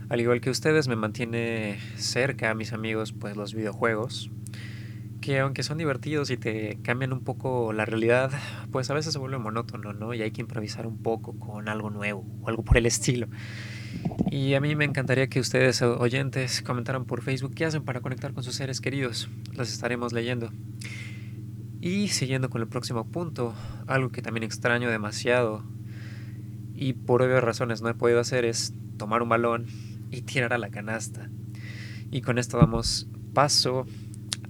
al 0.10 0.20
igual 0.20 0.42
que 0.42 0.50
ustedes, 0.50 0.88
me 0.88 0.96
mantiene 0.96 1.80
cerca 1.96 2.50
a 2.50 2.56
mis 2.56 2.74
amigos, 2.74 3.14
pues 3.14 3.38
los 3.38 3.54
videojuegos, 3.54 4.32
que 5.22 5.40
aunque 5.40 5.64
son 5.64 5.78
divertidos 5.78 6.32
y 6.32 6.38
te 6.38 6.80
cambian 6.82 7.14
un 7.14 7.24
poco 7.24 7.72
la 7.74 7.86
realidad, 7.86 8.32
pues 8.72 8.90
a 8.90 8.94
veces 8.94 9.14
se 9.14 9.20
vuelve 9.20 9.38
monótono, 9.38 9.94
¿no? 9.94 10.14
Y 10.14 10.22
hay 10.22 10.32
que 10.32 10.42
improvisar 10.42 10.88
un 10.88 10.98
poco 10.98 11.38
con 11.38 11.70
algo 11.70 11.90
nuevo 11.90 12.26
o 12.42 12.50
algo 12.50 12.64
por 12.64 12.78
el 12.78 12.88
estilo. 12.88 13.28
Y 14.30 14.56
a 14.56 14.62
mí 14.62 14.76
me 14.76 14.86
encantaría 14.86 15.28
que 15.28 15.40
ustedes, 15.40 15.82
oyentes, 15.82 16.62
comentaran 16.62 17.06
por 17.06 17.22
Facebook 17.22 17.54
qué 17.54 17.66
hacen 17.66 17.84
para 17.84 18.02
conectar 18.02 18.34
con 18.34 18.44
sus 18.44 18.56
seres 18.56 18.82
queridos. 18.82 19.30
Los 19.54 19.72
estaremos 19.72 20.12
leyendo. 20.12 20.52
Y 21.80 22.10
siguiendo 22.10 22.50
con 22.50 22.62
el 22.62 22.68
próximo 22.68 23.06
punto, 23.06 23.54
algo 23.88 24.10
que 24.10 24.22
también 24.22 24.44
extraño 24.44 24.90
demasiado 24.90 25.64
y 26.74 26.94
por 26.94 27.22
obvias 27.22 27.44
razones 27.44 27.82
no 27.84 27.90
he 27.90 27.94
podido 27.94 28.20
hacer 28.20 28.44
es 28.44 28.74
tomar 28.98 29.22
un 29.22 29.30
balón 29.30 29.68
y 30.10 30.24
tirar 30.24 30.52
a 30.52 30.58
la 30.58 30.70
canasta. 30.70 31.30
Y 32.10 32.22
con 32.22 32.40
esto 32.40 32.58
damos 32.58 33.08
paso 33.34 33.86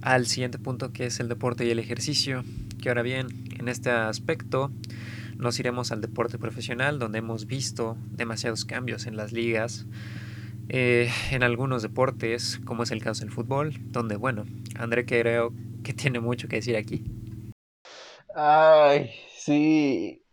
al 0.02 0.26
siguiente 0.26 0.58
punto 0.58 0.92
que 0.92 1.06
es 1.06 1.20
el 1.20 1.28
deporte 1.28 1.64
y 1.64 1.70
el 1.70 1.78
ejercicio, 1.78 2.44
que 2.80 2.88
ahora 2.88 3.02
bien, 3.02 3.28
en 3.58 3.68
este 3.68 3.90
aspecto 3.90 4.70
nos 5.36 5.58
iremos 5.58 5.92
al 5.92 6.00
deporte 6.00 6.38
profesional 6.38 6.98
donde 6.98 7.18
hemos 7.18 7.46
visto 7.46 7.96
demasiados 8.10 8.64
cambios 8.64 9.06
en 9.06 9.16
las 9.16 9.32
ligas, 9.32 9.86
eh, 10.68 11.10
en 11.30 11.42
algunos 11.42 11.82
deportes, 11.82 12.60
como 12.64 12.82
es 12.82 12.90
el 12.90 13.02
caso 13.02 13.24
del 13.24 13.32
fútbol, 13.32 13.74
donde 13.90 14.16
bueno, 14.16 14.44
André 14.76 15.06
creo 15.06 15.52
que 15.82 15.92
tiene 15.92 16.20
mucho 16.20 16.48
que 16.48 16.56
decir 16.56 16.76
aquí. 16.76 17.04
Ay, 18.34 19.10
sí. 19.34 20.24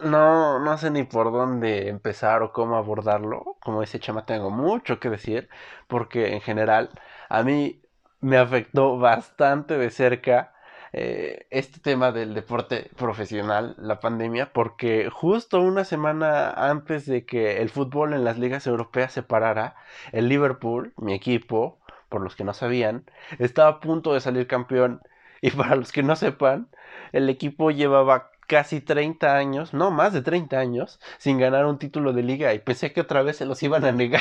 No, 0.00 0.58
no 0.60 0.78
sé 0.78 0.90
ni 0.90 1.04
por 1.04 1.30
dónde 1.30 1.88
empezar 1.88 2.42
o 2.42 2.52
cómo 2.52 2.76
abordarlo. 2.76 3.56
Como 3.60 3.82
dice 3.82 4.00
Chama, 4.00 4.24
tengo 4.24 4.50
mucho 4.50 4.98
que 4.98 5.10
decir. 5.10 5.48
Porque 5.88 6.32
en 6.32 6.40
general 6.40 6.90
a 7.28 7.42
mí 7.42 7.79
me 8.20 8.36
afectó 8.38 8.98
bastante 8.98 9.78
de 9.78 9.90
cerca 9.90 10.52
eh, 10.92 11.46
este 11.50 11.78
tema 11.80 12.10
del 12.12 12.34
deporte 12.34 12.90
profesional, 12.96 13.76
la 13.78 14.00
pandemia, 14.00 14.52
porque 14.52 15.08
justo 15.10 15.60
una 15.60 15.84
semana 15.84 16.50
antes 16.50 17.06
de 17.06 17.24
que 17.24 17.62
el 17.62 17.70
fútbol 17.70 18.12
en 18.12 18.24
las 18.24 18.38
ligas 18.38 18.66
europeas 18.66 19.12
se 19.12 19.22
parara, 19.22 19.76
el 20.12 20.28
Liverpool, 20.28 20.92
mi 20.96 21.14
equipo, 21.14 21.78
por 22.08 22.22
los 22.22 22.34
que 22.34 22.44
no 22.44 22.54
sabían, 22.54 23.04
estaba 23.38 23.68
a 23.70 23.80
punto 23.80 24.14
de 24.14 24.20
salir 24.20 24.46
campeón. 24.46 25.00
Y 25.42 25.52
para 25.52 25.74
los 25.74 25.90
que 25.90 26.02
no 26.02 26.16
sepan, 26.16 26.68
el 27.12 27.30
equipo 27.30 27.70
llevaba 27.70 28.30
casi 28.46 28.82
30 28.82 29.36
años, 29.36 29.72
no 29.72 29.90
más 29.90 30.12
de 30.12 30.20
30 30.20 30.58
años, 30.58 31.00
sin 31.16 31.38
ganar 31.38 31.64
un 31.64 31.78
título 31.78 32.12
de 32.12 32.22
liga 32.22 32.52
y 32.52 32.58
pensé 32.58 32.92
que 32.92 33.00
otra 33.00 33.22
vez 33.22 33.38
se 33.38 33.46
los 33.46 33.62
iban 33.62 33.86
a 33.86 33.92
negar. 33.92 34.20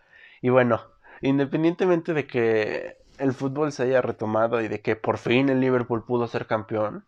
y 0.40 0.48
bueno, 0.48 0.80
independientemente 1.20 2.14
de 2.14 2.26
que 2.26 2.98
el 3.18 3.32
fútbol 3.32 3.72
se 3.72 3.84
haya 3.84 4.02
retomado 4.02 4.60
y 4.60 4.68
de 4.68 4.80
que 4.80 4.96
por 4.96 5.18
fin 5.18 5.48
el 5.48 5.60
Liverpool 5.60 6.04
pudo 6.04 6.26
ser 6.28 6.46
campeón, 6.46 7.04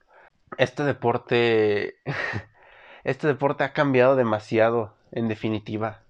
este 0.58 0.84
deporte 0.84 1.96
este 3.04 3.26
deporte 3.26 3.64
ha 3.64 3.72
cambiado 3.72 4.16
demasiado 4.16 4.94
en 5.12 5.28
definitiva. 5.28 6.02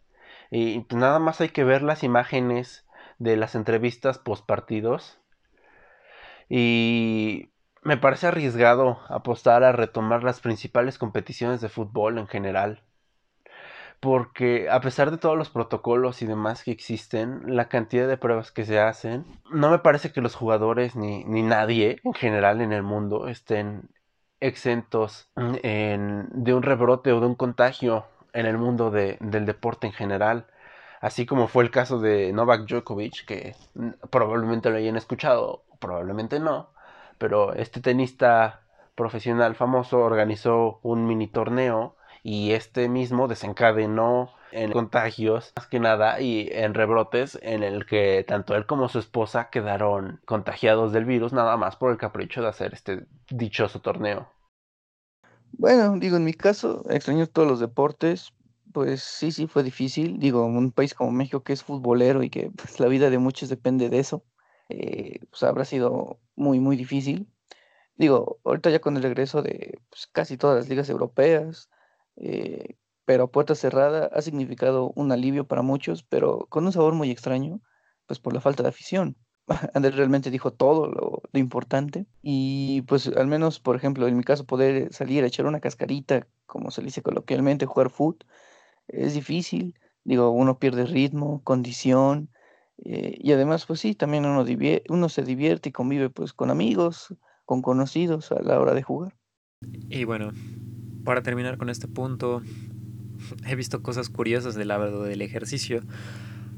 Y 0.51 0.81
pues 0.81 1.01
nada 1.01 1.19
más 1.19 1.41
hay 1.41 1.51
que 1.51 1.65
ver 1.65 1.83
las 1.83 2.03
imágenes 2.03 2.87
de 3.19 3.37
las 3.37 3.55
entrevistas 3.55 4.19
post 4.19 4.47
partidos 4.47 5.21
y 6.49 7.53
me 7.83 7.97
parece 7.97 8.27
arriesgado 8.27 8.99
apostar 9.09 9.63
a 9.63 9.73
retomar 9.73 10.25
las 10.25 10.41
principales 10.41 10.99
competiciones 10.99 11.61
de 11.61 11.69
fútbol 11.69 12.19
en 12.19 12.27
general. 12.27 12.83
Porque 14.01 14.71
a 14.71 14.81
pesar 14.81 15.11
de 15.11 15.19
todos 15.19 15.37
los 15.37 15.51
protocolos 15.51 16.23
y 16.23 16.27
demás 16.27 16.65
que 16.65 16.71
existen, 16.71 17.43
la 17.55 17.69
cantidad 17.69 18.09
de 18.09 18.17
pruebas 18.17 18.51
que 18.51 18.65
se 18.65 18.81
hacen, 18.81 19.27
no 19.53 19.71
me 19.71 19.79
parece 19.79 20.11
que 20.11 20.23
los 20.23 20.35
jugadores 20.35 20.97
ni, 20.97 21.25
ni 21.25 21.43
nadie 21.43 22.01
en 22.05 22.15
general 22.15 22.63
en 22.63 22.73
el 22.73 22.83
mundo 22.83 23.29
estén 23.29 23.91
exentos 24.41 25.29
en, 25.37 26.29
de 26.33 26.55
un 26.55 26.63
rebrote 26.63 27.13
o 27.13 27.21
de 27.21 27.27
un 27.27 27.35
contagio 27.35 28.07
en 28.33 28.47
el 28.47 28.57
mundo 28.57 28.91
de, 28.91 29.19
del 29.21 29.45
deporte 29.45 29.87
en 29.87 29.93
general. 29.93 30.47
Así 31.03 31.27
como 31.27 31.47
fue 31.47 31.65
el 31.65 31.71
caso 31.71 31.99
de 31.99 32.33
Novak 32.33 32.67
Djokovic, 32.67 33.27
que 33.27 33.55
probablemente 34.11 34.71
lo 34.71 34.77
hayan 34.77 34.97
escuchado, 34.97 35.65
probablemente 35.79 36.41
no, 36.41 36.71
pero 37.19 37.55
este 37.55 37.81
tenista 37.81 38.63
profesional 38.95 39.55
famoso 39.57 39.99
organizó 40.01 40.81
un 40.83 41.07
mini 41.07 41.29
torneo 41.29 41.97
y 42.23 42.53
este 42.53 42.89
mismo 42.89 43.29
desencadenó 43.29 44.31
en 44.53 44.73
contagios 44.73 45.53
más 45.57 45.67
que 45.69 45.81
nada 45.81 46.21
y 46.21 46.49
en 46.51 46.75
rebrotes 46.75 47.39
en 47.43 47.63
el 47.63 47.87
que 47.87 48.25
tanto 48.27 48.57
él 48.57 48.67
como 48.67 48.89
su 48.89 48.99
esposa 48.99 49.49
quedaron 49.51 50.21
contagiados 50.25 50.93
del 50.93 51.05
virus 51.05 51.33
nada 51.33 51.57
más 51.57 51.77
por 51.77 51.93
el 51.93 51.99
capricho 51.99 52.43
de 52.43 52.49
hacer 52.49 52.75
este 52.75 53.07
dichoso 53.31 53.81
torneo. 53.81 54.29
Bueno, 55.53 55.97
digo, 55.99 56.17
en 56.17 56.25
mi 56.25 56.33
caso, 56.33 56.85
extraño 56.89 57.27
todos 57.27 57.47
los 57.49 57.61
deportes, 57.61 58.33
pues 58.73 59.03
sí, 59.03 59.33
sí 59.33 59.47
fue 59.47 59.63
difícil. 59.63 60.19
Digo, 60.19 60.45
un 60.45 60.73
país 60.73 60.95
como 60.95 61.11
México 61.11 61.43
que 61.43 61.53
es 61.53 61.63
futbolero 61.63 62.23
y 62.23 62.31
que 62.31 62.51
pues, 62.57 62.81
la 62.81 62.87
vida 62.89 63.11
de 63.11 63.19
muchos 63.19 63.49
depende 63.49 63.89
de 63.89 63.99
eso. 63.99 64.25
Eh, 64.69 65.21
pues 65.31 65.43
habrá 65.43 65.65
sido 65.65 66.21
muy, 66.37 66.61
muy 66.61 66.77
difícil. 66.77 67.29
Digo, 67.97 68.41
ahorita 68.45 68.71
ya 68.71 68.81
con 68.81 68.97
el 68.97 69.03
regreso 69.03 69.43
de 69.43 69.81
pues, 69.91 70.07
casi 70.07 70.37
todas 70.39 70.57
las 70.57 70.69
ligas 70.69 70.89
europeas, 70.89 71.69
eh, 72.17 72.77
pero 73.05 73.25
a 73.25 73.31
puerta 73.31 73.55
cerrada 73.55 74.11
ha 74.13 74.23
significado 74.23 74.93
un 74.95 75.13
alivio 75.13 75.47
para 75.47 75.63
muchos, 75.63 76.03
pero 76.03 76.47
con 76.49 76.67
un 76.67 76.73
sabor 76.73 76.95
muy 76.95 77.11
extraño, 77.11 77.61
pues 78.07 78.21
por 78.21 78.35
la 78.35 78.41
falta 78.41 78.63
de 78.63 78.69
afición. 78.69 79.17
Andrés 79.75 79.97
realmente 79.97 80.31
dijo 80.31 80.53
todo 80.53 80.87
lo, 80.87 81.23
lo, 81.33 81.41
importante 81.41 82.07
y 82.23 82.83
pues 82.83 83.09
al 83.09 83.27
menos, 83.27 83.59
por 83.61 83.77
ejemplo, 83.77 84.07
en 84.07 84.17
mi 84.17 84.23
caso, 84.23 84.47
poder 84.47 84.93
salir 84.93 85.25
a 85.25 85.27
echar 85.27 85.47
una 85.47 85.61
cascarita, 85.61 86.29
como 86.47 86.71
se 86.71 86.83
dice 86.83 87.03
coloquialmente, 87.03 87.67
jugar 87.67 87.91
foot, 87.91 88.25
es 88.89 89.15
difícil. 89.15 89.75
Digo, 90.05 90.31
uno 90.31 90.59
pierde 90.59 90.87
ritmo, 90.87 91.43
condición, 91.45 92.31
eh, 92.85 93.17
y 93.19 93.33
además, 93.33 93.67
pues 93.67 93.81
sí, 93.81 93.95
también 93.95 94.25
uno, 94.25 94.45
uno 94.89 95.09
se 95.09 95.23
divierte 95.23 95.69
y 95.69 95.73
convive 95.73 96.11
pues 96.11 96.33
con 96.33 96.51
amigos, 96.51 97.15
con 97.45 97.63
conocidos 97.63 98.33
a 98.33 98.41
la 98.43 98.59
hora 98.59 98.75
de 98.75 98.83
jugar. 98.83 99.17
Y 99.89 100.05
bueno, 100.05 100.33
para 101.05 101.23
terminar 101.23 101.59
con 101.59 101.71
este 101.71 101.89
punto, 101.89 102.43
he 103.47 103.55
visto 103.55 103.83
cosas 103.83 104.09
curiosas 104.09 104.55
del 104.55 104.69
lado 104.69 105.03
del 105.03 105.23
ejercicio. 105.23 105.83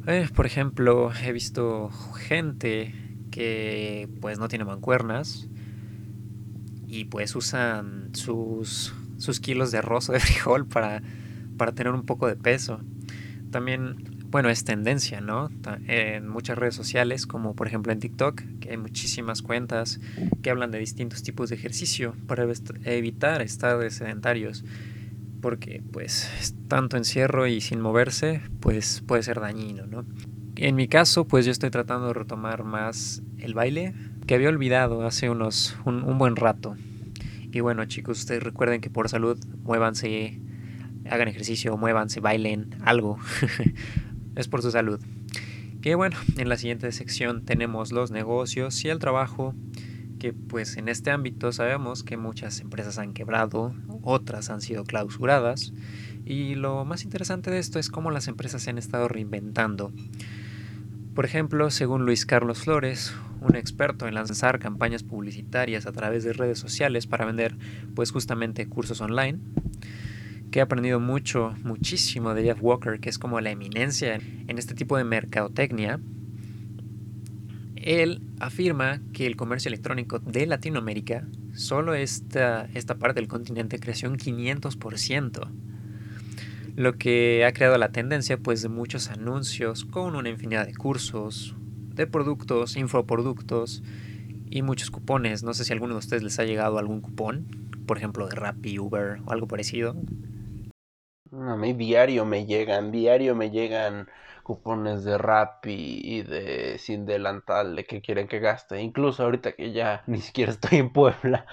Eh, 0.07 0.29
por 0.35 0.47
ejemplo, 0.47 1.13
he 1.23 1.33
visto 1.33 1.91
gente 2.17 2.95
que 3.31 4.09
pues 4.21 4.39
no 4.39 4.49
tiene 4.49 4.65
mancuernas 4.65 5.49
y 6.87 7.07
pues 7.07 7.35
usan 7.35 8.11
sus, 8.15 8.93
kilos 9.41 9.73
de 9.73 9.79
arroz 9.79 10.09
o 10.09 10.13
de 10.13 10.21
frijol 10.21 10.67
para, 10.67 11.03
para 11.57 11.73
tener 11.73 11.93
un 11.93 12.05
poco 12.05 12.27
de 12.27 12.37
peso. 12.37 12.81
También 13.51 14.12
bueno, 14.33 14.49
es 14.49 14.65
tendencia, 14.65 15.21
¿no? 15.21 15.51
En 15.87 16.27
muchas 16.27 16.57
redes 16.57 16.75
sociales, 16.75 17.27
como 17.27 17.55
por 17.55 17.67
ejemplo 17.67 17.93
en 17.93 18.01
TikTok, 18.01 18.41
que 18.61 18.71
hay 18.71 18.79
muchísimas 18.79 19.43
cuentas 19.43 20.01
que 20.41 20.49
hablan 20.49 20.71
de 20.71 20.79
distintos 20.79 21.23
tipos 21.23 21.51
de 21.51 21.57
ejercicio 21.57 22.17
para 22.27 22.47
evitar 22.87 23.43
estar 23.43 23.91
sedentarios, 23.91 24.65
porque 25.43 25.83
pues 25.93 26.57
tanto 26.67 26.97
encierro 26.97 27.47
y 27.47 27.61
sin 27.61 27.83
moverse, 27.83 28.41
pues 28.61 29.03
puede 29.07 29.23
ser 29.23 29.39
dañino, 29.39 29.87
¿no? 29.87 30.07
En 30.57 30.77
mi 30.77 30.89
caso, 30.89 31.29
pues 31.29 31.45
yo 31.45 31.53
estoy 31.53 31.69
tratando 31.69 32.07
de 32.07 32.15
retomar 32.15 32.65
más 32.65 33.23
el 33.39 33.53
baile, 33.53 33.93
que 34.27 34.35
había 34.35 34.49
olvidado 34.49 35.07
hace 35.07 35.29
unos 35.29 35.77
un, 35.85 36.05
un 36.05 36.17
buen 36.17 36.37
rato. 36.37 36.75
Y 37.53 37.61
bueno, 37.61 37.85
chicos, 37.85 38.21
ustedes 38.21 38.43
recuerden 38.43 38.81
que 38.81 38.89
por 38.89 39.11
salud 39.11 39.39
muévanse, 39.63 40.41
hagan 41.11 41.29
ejercicio, 41.29 41.77
muévanse, 41.77 42.21
bailen, 42.21 42.71
algo. 42.83 43.19
es 44.37 44.49
por 44.49 44.63
su 44.63 44.71
salud. 44.71 45.01
Que 45.81 45.95
bueno, 45.95 46.17
en 46.37 46.49
la 46.49 46.57
siguiente 46.57 46.93
sección 46.93 47.45
tenemos 47.45 47.93
los 47.93 48.11
negocios 48.11 48.85
y 48.85 48.89
el 48.89 48.99
trabajo, 48.99 49.55
que 50.19 50.33
pues 50.33 50.77
en 50.77 50.89
este 50.89 51.11
ámbito 51.11 51.51
sabemos 51.51 52.05
que 52.05 52.17
muchas 52.17 52.61
empresas 52.61 52.99
han 52.99 53.13
quebrado, 53.15 53.75
otras 54.03 54.51
han 54.51 54.61
sido 54.61 54.85
clausuradas, 54.85 55.73
y 56.25 56.55
lo 56.55 56.85
más 56.85 57.03
interesante 57.03 57.51
de 57.51 57.59
esto 57.59 57.79
es 57.79 57.91
cómo 57.91 58.13
las 58.13 58.29
empresas 58.29 58.63
se 58.63 58.71
han 58.71 58.79
estado 58.79 59.09
reinventando. 59.09 59.93
Por 61.15 61.25
ejemplo, 61.25 61.71
según 61.71 62.07
Luis 62.07 62.25
Carlos 62.25 62.61
Flores, 62.61 63.13
un 63.41 63.57
experto 63.57 64.07
en 64.07 64.15
lanzar 64.15 64.59
campañas 64.59 65.03
publicitarias 65.03 65.87
a 65.87 65.93
través 65.93 66.25
de 66.25 66.33
redes 66.33 66.59
sociales 66.59 67.07
para 67.07 67.27
vender 67.27 67.57
pues 67.95 68.13
justamente 68.13 68.69
cursos 68.69 69.01
online, 69.01 69.41
que 70.53 70.59
he 70.59 70.63
aprendido 70.63 71.01
mucho, 71.01 71.55
muchísimo 71.65 72.35
de 72.35 72.45
Jeff 72.45 72.59
Walker, 72.61 73.01
que 73.01 73.09
es 73.09 73.19
como 73.19 73.41
la 73.41 73.51
eminencia 73.51 74.15
en 74.15 74.59
este 74.59 74.75
tipo 74.75 74.99
de 74.99 75.05
mercadotecnia, 75.05 75.99
él 77.75 78.23
afirma 78.39 79.01
que 79.15 79.27
el 79.27 79.35
comercio 79.35 79.71
electrónico 79.71 80.19
de 80.19 80.47
Latinoamérica 80.47 81.27
solo 81.55 81.95
esta, 81.95 82.69
esta 82.75 82.97
parte 82.97 83.21
del 83.21 83.29
continente 83.29 83.81
creció 83.81 84.11
un 84.11 84.19
500%, 84.19 85.51
lo 86.77 86.99
que 86.99 87.45
ha 87.47 87.53
creado 87.53 87.79
la 87.79 87.91
tendencia 87.91 88.37
pues 88.37 88.61
de 88.61 88.69
muchos 88.69 89.09
anuncios 89.09 89.87
con 89.87 90.15
una 90.15 90.29
infinidad 90.29 90.67
de 90.67 90.75
cursos, 90.75 91.57
de 91.95 92.07
productos, 92.07 92.77
infoproductos 92.77 93.83
y 94.51 94.61
muchos 94.61 94.91
cupones. 94.91 95.43
No 95.43 95.55
sé 95.55 95.65
si 95.65 95.73
alguno 95.73 95.95
de 95.95 96.01
ustedes 96.01 96.23
les 96.23 96.39
ha 96.39 96.45
llegado 96.45 96.79
algún 96.79 97.01
cupón, 97.01 97.47
por 97.87 97.97
ejemplo 97.97 98.29
de 98.29 98.35
Rappi, 98.35 98.79
Uber 98.79 99.21
o 99.25 99.33
algo 99.33 99.49
parecido. 99.49 99.97
A 101.33 101.57
mí 101.57 101.73
diario 101.73 102.27
me 102.27 102.45
llegan, 102.45 102.93
diario 102.93 103.35
me 103.35 103.51
llegan 103.51 104.07
cupones 104.43 105.05
de 105.05 105.17
Rappi 105.17 106.01
y 106.05 106.23
de 106.23 106.77
sin 106.79 107.07
delantal 107.07 107.75
de 107.75 107.85
que 107.85 108.03
quieren 108.03 108.29
que 108.29 108.39
gaste. 108.39 108.83
Incluso 108.83 109.23
ahorita 109.23 109.53
que 109.53 109.73
ya 109.73 110.03
ni 110.07 110.21
siquiera 110.21 110.53
estoy 110.53 110.79
en 110.79 110.93
Puebla. 110.93 111.47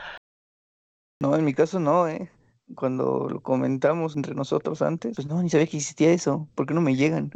No, 1.22 1.36
en 1.36 1.46
mi 1.46 1.54
caso 1.54 1.80
no, 1.80 2.08
¿eh? 2.08 2.30
Cuando 2.76 3.28
lo 3.30 3.42
comentamos 3.42 4.16
entre 4.16 4.36
nosotros 4.36 4.82
antes, 4.82 5.16
pues 5.16 5.28
no, 5.28 5.42
ni 5.42 5.50
sabía 5.50 5.68
que 5.68 5.78
existía 5.78 6.12
eso. 6.12 6.50
¿Por 6.56 6.66
qué 6.66 6.74
no 6.74 6.82
me 6.82 6.96
llegan? 6.96 7.32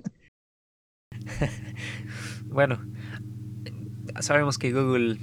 bueno, 2.45 2.79
sabemos 4.19 4.57
que 4.57 4.71
Google 4.71 5.17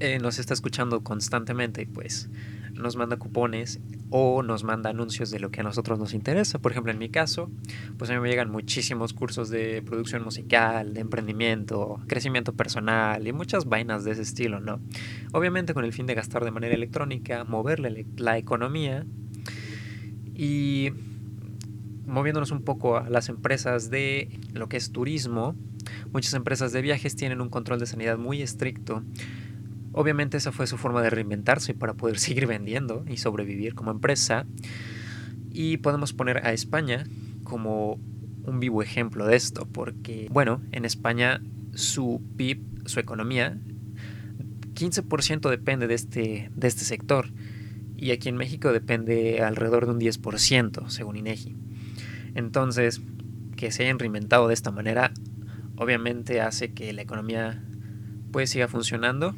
eh, 0.00 0.18
nos 0.18 0.38
está 0.38 0.52
escuchando 0.52 1.02
constantemente 1.02 1.82
y 1.82 1.86
pues 1.86 2.28
nos 2.72 2.96
manda 2.96 3.16
cupones 3.16 3.80
o 4.16 4.44
nos 4.44 4.62
manda 4.62 4.90
anuncios 4.90 5.32
de 5.32 5.40
lo 5.40 5.50
que 5.50 5.60
a 5.60 5.64
nosotros 5.64 5.98
nos 5.98 6.14
interesa. 6.14 6.60
Por 6.60 6.70
ejemplo, 6.70 6.92
en 6.92 6.98
mi 6.98 7.08
caso, 7.08 7.50
pues 7.98 8.08
a 8.12 8.14
mí 8.14 8.20
me 8.20 8.28
llegan 8.28 8.48
muchísimos 8.48 9.12
cursos 9.12 9.50
de 9.50 9.82
producción 9.82 10.22
musical, 10.22 10.94
de 10.94 11.00
emprendimiento, 11.00 12.00
crecimiento 12.06 12.52
personal 12.52 13.26
y 13.26 13.32
muchas 13.32 13.64
vainas 13.64 14.04
de 14.04 14.12
ese 14.12 14.22
estilo, 14.22 14.60
¿no? 14.60 14.78
Obviamente 15.32 15.74
con 15.74 15.84
el 15.84 15.92
fin 15.92 16.06
de 16.06 16.14
gastar 16.14 16.44
de 16.44 16.52
manera 16.52 16.76
electrónica, 16.76 17.42
moverle 17.42 18.06
la 18.16 18.38
economía 18.38 19.04
y 20.32 20.92
moviéndonos 22.06 22.52
un 22.52 22.62
poco 22.62 22.98
a 22.98 23.10
las 23.10 23.28
empresas 23.28 23.90
de 23.90 24.38
lo 24.52 24.68
que 24.68 24.76
es 24.76 24.92
turismo, 24.92 25.56
muchas 26.12 26.34
empresas 26.34 26.72
de 26.72 26.82
viajes 26.82 27.16
tienen 27.16 27.40
un 27.40 27.48
control 27.48 27.80
de 27.80 27.86
sanidad 27.86 28.16
muy 28.16 28.42
estricto 28.42 29.02
Obviamente 29.94 30.36
esa 30.36 30.50
fue 30.50 30.66
su 30.66 30.76
forma 30.76 31.02
de 31.02 31.10
reinventarse 31.10 31.72
para 31.72 31.94
poder 31.94 32.18
seguir 32.18 32.46
vendiendo 32.46 33.04
y 33.08 33.16
sobrevivir 33.16 33.74
como 33.74 33.90
empresa. 33.90 34.44
Y 35.50 35.78
podemos 35.78 36.12
poner 36.12 36.44
a 36.44 36.52
España 36.52 37.04
como 37.44 38.00
un 38.42 38.60
vivo 38.60 38.82
ejemplo 38.82 39.24
de 39.26 39.36
esto, 39.36 39.66
porque, 39.72 40.26
bueno, 40.30 40.60
en 40.72 40.84
España 40.84 41.40
su 41.74 42.20
PIB, 42.36 42.60
su 42.86 43.00
economía, 43.00 43.56
15% 44.74 45.48
depende 45.48 45.86
de 45.86 45.94
este, 45.94 46.50
de 46.54 46.68
este 46.68 46.84
sector. 46.84 47.28
Y 47.96 48.10
aquí 48.10 48.28
en 48.28 48.36
México 48.36 48.72
depende 48.72 49.40
alrededor 49.42 49.86
de 49.86 49.92
un 49.92 50.00
10%, 50.00 50.88
según 50.88 51.16
INEGI. 51.16 51.54
Entonces, 52.34 53.00
que 53.56 53.70
se 53.70 53.84
hayan 53.84 54.00
reinventado 54.00 54.48
de 54.48 54.54
esta 54.54 54.72
manera, 54.72 55.12
obviamente 55.76 56.40
hace 56.40 56.72
que 56.72 56.92
la 56.92 57.02
economía 57.02 57.62
pues 58.32 58.50
siga 58.50 58.66
funcionando 58.66 59.36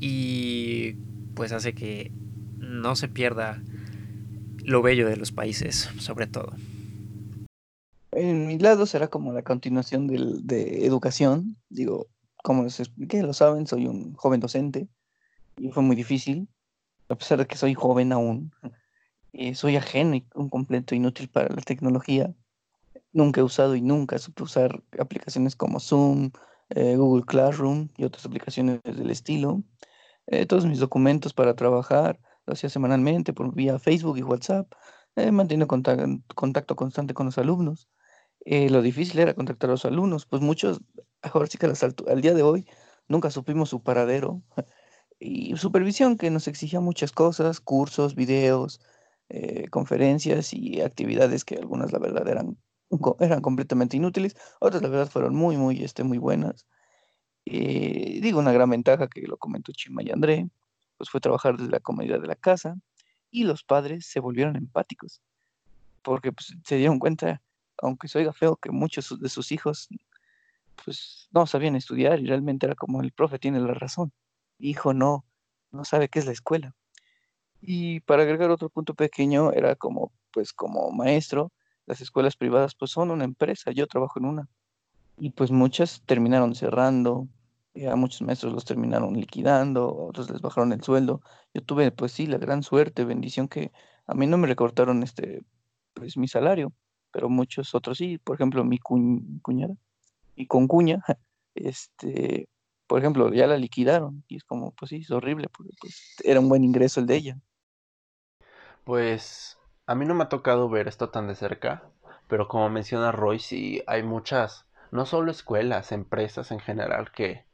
y 0.00 0.94
pues 1.34 1.52
hace 1.52 1.74
que 1.74 2.10
no 2.56 2.96
se 2.96 3.08
pierda 3.08 3.62
lo 4.64 4.82
bello 4.82 5.08
de 5.08 5.16
los 5.16 5.32
países, 5.32 5.90
sobre 5.98 6.26
todo. 6.26 6.52
En 8.12 8.46
mi 8.46 8.58
lado 8.58 8.86
será 8.86 9.08
como 9.08 9.32
la 9.32 9.42
continuación 9.42 10.06
del, 10.06 10.46
de 10.46 10.86
educación. 10.86 11.56
Digo, 11.68 12.08
como 12.42 12.64
les 12.64 12.80
expliqué, 12.80 13.22
lo 13.22 13.32
saben, 13.32 13.66
soy 13.66 13.86
un 13.86 14.14
joven 14.14 14.40
docente 14.40 14.88
y 15.56 15.70
fue 15.70 15.82
muy 15.82 15.94
difícil, 15.94 16.48
a 17.08 17.14
pesar 17.14 17.38
de 17.38 17.46
que 17.46 17.56
soy 17.56 17.74
joven 17.74 18.12
aún. 18.12 18.52
Eh, 19.32 19.54
soy 19.54 19.76
ajeno 19.76 20.16
y 20.16 20.26
un 20.34 20.48
completo 20.48 20.96
inútil 20.96 21.28
para 21.28 21.54
la 21.54 21.62
tecnología. 21.62 22.34
Nunca 23.12 23.40
he 23.40 23.44
usado 23.44 23.76
y 23.76 23.80
nunca 23.80 24.18
supe 24.18 24.42
usar 24.42 24.82
aplicaciones 24.98 25.54
como 25.54 25.78
Zoom, 25.78 26.32
eh, 26.70 26.96
Google 26.96 27.24
Classroom 27.24 27.90
y 27.96 28.02
otras 28.02 28.26
aplicaciones 28.26 28.80
del 28.82 29.08
estilo. 29.08 29.62
Eh, 30.30 30.46
todos 30.46 30.64
mis 30.64 30.78
documentos 30.78 31.34
para 31.34 31.54
trabajar, 31.56 32.20
lo 32.46 32.52
hacía 32.52 32.70
semanalmente 32.70 33.32
por 33.32 33.52
vía 33.52 33.78
Facebook 33.80 34.16
y 34.16 34.22
WhatsApp, 34.22 34.72
eh, 35.16 35.32
manteniendo 35.32 35.66
contacto, 35.66 36.76
constante 36.76 37.14
con 37.14 37.26
los 37.26 37.38
alumnos. 37.38 37.88
Eh, 38.44 38.70
lo 38.70 38.82
difícil 38.82 39.18
era 39.20 39.34
contactar 39.34 39.70
a 39.70 39.72
los 39.74 39.84
alumnos, 39.84 40.26
pues 40.26 40.42
muchos, 40.42 40.80
ahora 41.22 41.48
sí 41.48 41.58
que 41.58 41.66
al, 41.66 42.20
día 42.22 42.34
de 42.34 42.42
hoy, 42.42 42.66
nunca 43.08 43.30
supimos 43.30 43.70
su 43.70 43.82
paradero. 43.82 44.42
Y 45.22 45.54
supervisión 45.58 46.16
que 46.16 46.30
nos 46.30 46.48
exigía 46.48 46.80
muchas 46.80 47.12
cosas, 47.12 47.60
cursos, 47.60 48.14
videos, 48.14 48.80
conferencias 49.70 50.54
y 50.54 50.80
actividades 50.80 51.44
que 51.44 51.56
algunas 51.56 51.92
la 51.92 51.98
verdad 51.98 52.26
eran, 52.26 52.56
eran 53.20 53.42
completamente 53.42 53.98
inútiles, 53.98 54.34
otras 54.60 54.82
la 54.82 54.88
verdad 54.88 55.10
fueron 55.10 55.34
muy, 55.36 55.58
muy, 55.58 55.82
este, 55.84 56.04
muy 56.04 56.16
buenas. 56.18 56.66
Eh, 57.52 58.20
digo, 58.22 58.38
una 58.38 58.52
gran 58.52 58.70
ventaja 58.70 59.08
que 59.08 59.22
lo 59.22 59.36
comentó 59.36 59.72
Chima 59.72 60.04
y 60.04 60.10
André, 60.10 60.48
pues 60.96 61.10
fue 61.10 61.20
trabajar 61.20 61.56
desde 61.56 61.72
la 61.72 61.80
comodidad 61.80 62.20
de 62.20 62.28
la 62.28 62.36
casa 62.36 62.76
y 63.32 63.42
los 63.42 63.64
padres 63.64 64.06
se 64.06 64.20
volvieron 64.20 64.54
empáticos, 64.54 65.20
porque 66.02 66.30
pues, 66.30 66.54
se 66.64 66.76
dieron 66.76 67.00
cuenta, 67.00 67.42
aunque 67.78 68.06
se 68.06 68.20
oiga 68.20 68.32
feo, 68.32 68.54
que 68.54 68.70
muchos 68.70 69.18
de 69.18 69.28
sus 69.28 69.50
hijos 69.50 69.88
pues 70.84 71.28
no 71.32 71.44
sabían 71.44 71.74
estudiar 71.74 72.20
y 72.20 72.26
realmente 72.26 72.66
era 72.66 72.76
como 72.76 73.02
el 73.02 73.10
profe 73.10 73.40
tiene 73.40 73.58
la 73.58 73.74
razón, 73.74 74.12
hijo 74.60 74.94
no, 74.94 75.24
no 75.72 75.84
sabe 75.84 76.08
qué 76.08 76.20
es 76.20 76.26
la 76.26 76.32
escuela. 76.32 76.76
Y 77.60 77.98
para 78.00 78.22
agregar 78.22 78.50
otro 78.50 78.68
punto 78.70 78.94
pequeño, 78.94 79.52
era 79.52 79.74
como, 79.74 80.12
pues 80.32 80.52
como 80.52 80.92
maestro, 80.92 81.50
las 81.86 82.00
escuelas 82.00 82.36
privadas 82.36 82.76
pues 82.76 82.92
son 82.92 83.10
una 83.10 83.24
empresa, 83.24 83.72
yo 83.72 83.88
trabajo 83.88 84.20
en 84.20 84.26
una 84.26 84.48
y 85.18 85.30
pues 85.30 85.50
muchas 85.50 86.02
terminaron 86.06 86.54
cerrando, 86.54 87.26
a 87.88 87.96
muchos 87.96 88.22
maestros 88.22 88.52
los 88.52 88.64
terminaron 88.64 89.14
liquidando, 89.14 89.94
otros 89.94 90.30
les 90.30 90.40
bajaron 90.40 90.72
el 90.72 90.82
sueldo. 90.82 91.22
Yo 91.54 91.62
tuve, 91.62 91.92
pues 91.92 92.12
sí, 92.12 92.26
la 92.26 92.38
gran 92.38 92.62
suerte, 92.62 93.04
bendición 93.04 93.48
que 93.48 93.72
a 94.06 94.14
mí 94.14 94.26
no 94.26 94.38
me 94.38 94.46
recortaron 94.48 95.02
este, 95.02 95.44
pues 95.94 96.16
mi 96.16 96.28
salario, 96.28 96.72
pero 97.12 97.28
muchos 97.28 97.74
otros 97.74 97.98
sí, 97.98 98.18
por 98.18 98.36
ejemplo, 98.36 98.64
mi 98.64 98.78
cuñada, 98.78 99.74
mi 100.36 100.46
concuña, 100.46 101.02
este, 101.54 102.48
por 102.86 102.98
ejemplo, 102.98 103.32
ya 103.32 103.46
la 103.46 103.56
liquidaron 103.56 104.24
y 104.28 104.36
es 104.36 104.44
como, 104.44 104.72
pues 104.72 104.90
sí, 104.90 104.96
es 104.96 105.10
horrible, 105.10 105.48
porque 105.48 105.72
pues, 105.80 106.16
era 106.24 106.40
un 106.40 106.48
buen 106.48 106.64
ingreso 106.64 107.00
el 107.00 107.06
de 107.06 107.16
ella. 107.16 107.40
Pues 108.84 109.58
a 109.86 109.94
mí 109.94 110.06
no 110.06 110.14
me 110.14 110.24
ha 110.24 110.28
tocado 110.28 110.68
ver 110.68 110.88
esto 110.88 111.10
tan 111.10 111.28
de 111.28 111.36
cerca, 111.36 111.84
pero 112.26 112.48
como 112.48 112.68
menciona 112.68 113.12
Roy, 113.12 113.38
sí 113.38 113.82
hay 113.86 114.02
muchas 114.02 114.66
no 114.90 115.06
solo 115.06 115.30
escuelas, 115.30 115.92
empresas 115.92 116.50
en 116.50 116.58
general 116.58 117.12
que, 117.12 117.44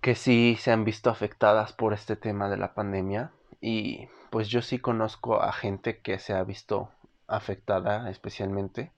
que 0.00 0.14
sí 0.14 0.56
se 0.60 0.72
han 0.72 0.84
visto 0.84 1.10
afectadas 1.10 1.72
por 1.72 1.92
este 1.92 2.16
tema 2.16 2.48
de 2.48 2.56
la 2.56 2.74
pandemia 2.74 3.32
y 3.60 4.08
pues 4.30 4.48
yo 4.48 4.62
sí 4.62 4.78
conozco 4.78 5.42
a 5.42 5.52
gente 5.52 6.00
que 6.00 6.18
se 6.18 6.34
ha 6.34 6.44
visto 6.44 6.90
afectada 7.26 8.10
especialmente. 8.10 8.92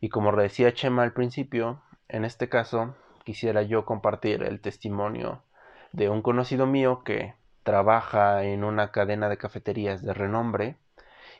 Y 0.00 0.08
como 0.08 0.32
decía 0.32 0.74
Chema 0.74 1.02
al 1.02 1.12
principio, 1.12 1.80
en 2.08 2.24
este 2.24 2.48
caso 2.48 2.94
quisiera 3.24 3.62
yo 3.62 3.84
compartir 3.84 4.42
el 4.42 4.60
testimonio 4.60 5.42
de 5.92 6.10
un 6.10 6.22
conocido 6.22 6.66
mío 6.66 7.02
que 7.04 7.34
trabaja 7.62 8.44
en 8.44 8.62
una 8.62 8.92
cadena 8.92 9.28
de 9.28 9.38
cafeterías 9.38 10.02
de 10.02 10.14
renombre 10.14 10.76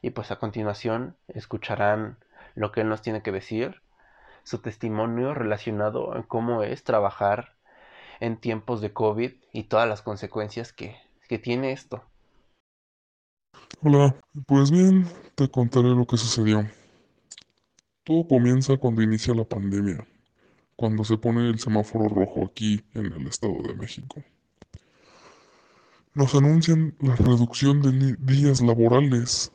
y 0.03 0.11
pues 0.11 0.31
a 0.31 0.37
continuación 0.37 1.16
escucharán 1.29 2.18
lo 2.55 2.72
que 2.72 2.81
él 2.81 2.88
nos 2.88 3.03
tiene 3.03 3.22
que 3.22 3.33
decir 3.33 3.83
su 4.42 4.62
testimonio 4.62 5.35
relacionado 5.35 6.14
a 6.14 6.22
cómo 6.22 6.62
es 6.62 6.85
trabajar 6.85 7.55
en 8.20 8.37
tiempos 8.37 8.81
de 8.81 8.92
COVID 8.92 9.33
y 9.52 9.64
todas 9.64 9.88
las 9.88 10.02
consecuencias 10.02 10.72
que, 10.72 10.96
que 11.29 11.38
tiene 11.38 11.72
esto. 11.72 12.02
Hola, 13.83 14.16
pues 14.46 14.70
bien, 14.70 15.07
te 15.35 15.50
contaré 15.50 15.88
lo 15.88 16.07
que 16.07 16.16
sucedió. 16.16 16.66
Todo 18.05 18.26
comienza 18.26 18.76
cuando 18.76 19.02
inicia 19.02 19.35
la 19.35 19.44
pandemia, 19.44 20.07
cuando 20.76 21.05
se 21.05 21.18
pone 21.18 21.48
el 21.48 21.59
semáforo 21.59 22.09
rojo 22.09 22.44
aquí 22.44 22.83
en 22.94 23.07
el 23.07 23.26
Estado 23.26 23.55
de 23.62 23.74
México. 23.74 24.22
Nos 26.14 26.35
anuncian 26.35 26.94
la 27.00 27.14
reducción 27.16 27.83
de 27.83 28.16
días 28.18 28.62
laborales 28.62 29.52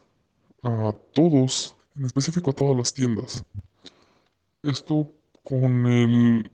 a 0.62 0.93
todos, 1.13 1.76
en 1.95 2.06
específico 2.06 2.52
a 2.52 2.54
todas 2.54 2.78
las 2.78 2.93
tiendas. 2.93 3.43
Esto 4.62 5.12
con 5.43 5.88
el 5.88 6.52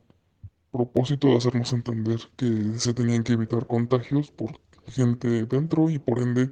propósito 0.77 1.27
de 1.27 1.37
hacernos 1.37 1.73
entender 1.73 2.19
que 2.35 2.73
se 2.77 2.93
tenían 2.93 3.23
que 3.23 3.33
evitar 3.33 3.65
contagios 3.65 4.29
por 4.31 4.59
gente 4.87 5.45
dentro 5.45 5.89
y 5.89 5.97
por 5.97 6.19
ende, 6.19 6.51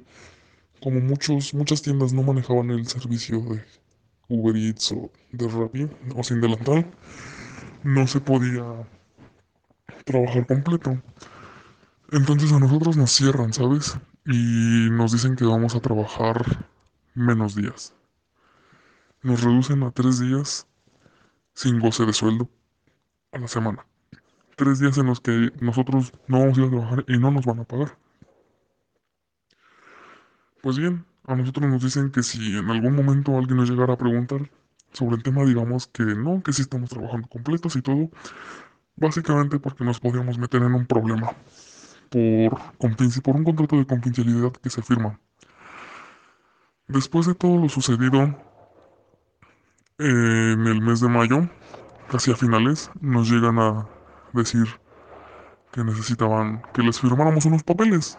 como 0.82 1.00
muchos, 1.00 1.54
muchas 1.54 1.82
tiendas 1.82 2.12
no 2.12 2.22
manejaban 2.22 2.70
el 2.70 2.86
servicio 2.88 3.40
de 3.40 3.64
Uber 4.28 4.56
Eats 4.56 4.92
o 4.92 5.10
de 5.30 5.48
Rappi 5.48 5.88
o 6.16 6.22
sin 6.24 6.40
delantal, 6.40 6.90
no 7.84 8.06
se 8.06 8.20
podía 8.20 8.64
trabajar 10.04 10.46
completo. 10.46 11.00
Entonces 12.10 12.52
a 12.52 12.58
nosotros 12.58 12.96
nos 12.96 13.12
cierran, 13.12 13.52
¿sabes? 13.52 13.96
Y 14.24 14.90
nos 14.90 15.12
dicen 15.12 15.36
que 15.36 15.44
vamos 15.44 15.76
a 15.76 15.80
trabajar 15.80 16.68
menos 17.14 17.54
días. 17.54 17.94
Nos 19.22 19.42
reducen 19.42 19.84
a 19.84 19.92
tres 19.92 20.18
días 20.18 20.66
sin 21.54 21.78
goce 21.78 22.04
de 22.04 22.12
sueldo 22.12 22.50
a 23.32 23.38
la 23.38 23.48
semana. 23.48 23.86
Tres 24.56 24.80
días 24.80 24.96
en 24.96 25.06
los 25.06 25.20
que 25.20 25.52
nosotros 25.60 26.12
no 26.28 26.40
vamos 26.40 26.56
a 26.56 26.60
ir 26.62 26.66
a 26.66 26.70
trabajar 26.70 27.04
y 27.08 27.18
no 27.18 27.30
nos 27.30 27.44
van 27.44 27.60
a 27.60 27.64
pagar. 27.64 27.98
Pues 30.62 30.78
bien, 30.78 31.04
a 31.26 31.36
nosotros 31.36 31.70
nos 31.70 31.82
dicen 31.82 32.10
que 32.10 32.22
si 32.22 32.56
en 32.56 32.70
algún 32.70 32.96
momento 32.96 33.36
alguien 33.36 33.58
nos 33.58 33.70
llegara 33.70 33.92
a 33.92 33.98
preguntar 33.98 34.50
sobre 34.92 35.16
el 35.16 35.22
tema, 35.22 35.44
digamos 35.44 35.88
que 35.88 36.04
no, 36.04 36.42
que 36.42 36.54
sí 36.54 36.62
estamos 36.62 36.88
trabajando 36.88 37.28
completos 37.28 37.76
y 37.76 37.82
todo, 37.82 38.10
básicamente 38.96 39.58
porque 39.58 39.84
nos 39.84 40.00
podíamos 40.00 40.38
meter 40.38 40.62
en 40.62 40.74
un 40.74 40.86
problema 40.86 41.32
por, 42.78 43.22
por 43.22 43.36
un 43.36 43.44
contrato 43.44 43.76
de 43.76 43.86
confidencialidad 43.86 44.52
que 44.52 44.70
se 44.70 44.80
firma. 44.82 45.20
Después 46.88 47.26
de 47.26 47.34
todo 47.34 47.58
lo 47.58 47.68
sucedido 47.68 48.34
en 49.98 50.66
el 50.66 50.80
mes 50.80 51.00
de 51.00 51.08
mayo, 51.08 51.48
casi 52.10 52.30
a 52.30 52.36
finales, 52.36 52.90
nos 53.00 53.28
llegan 53.30 53.58
a 53.58 53.86
decir 54.36 54.66
que 55.72 55.84
necesitaban 55.84 56.62
que 56.72 56.82
les 56.82 57.00
firmáramos 57.00 57.44
unos 57.46 57.62
papeles. 57.62 58.18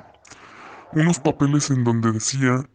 Unos 0.94 1.20
papeles 1.20 1.70
en 1.70 1.84
donde 1.84 2.12
decía 2.12 2.70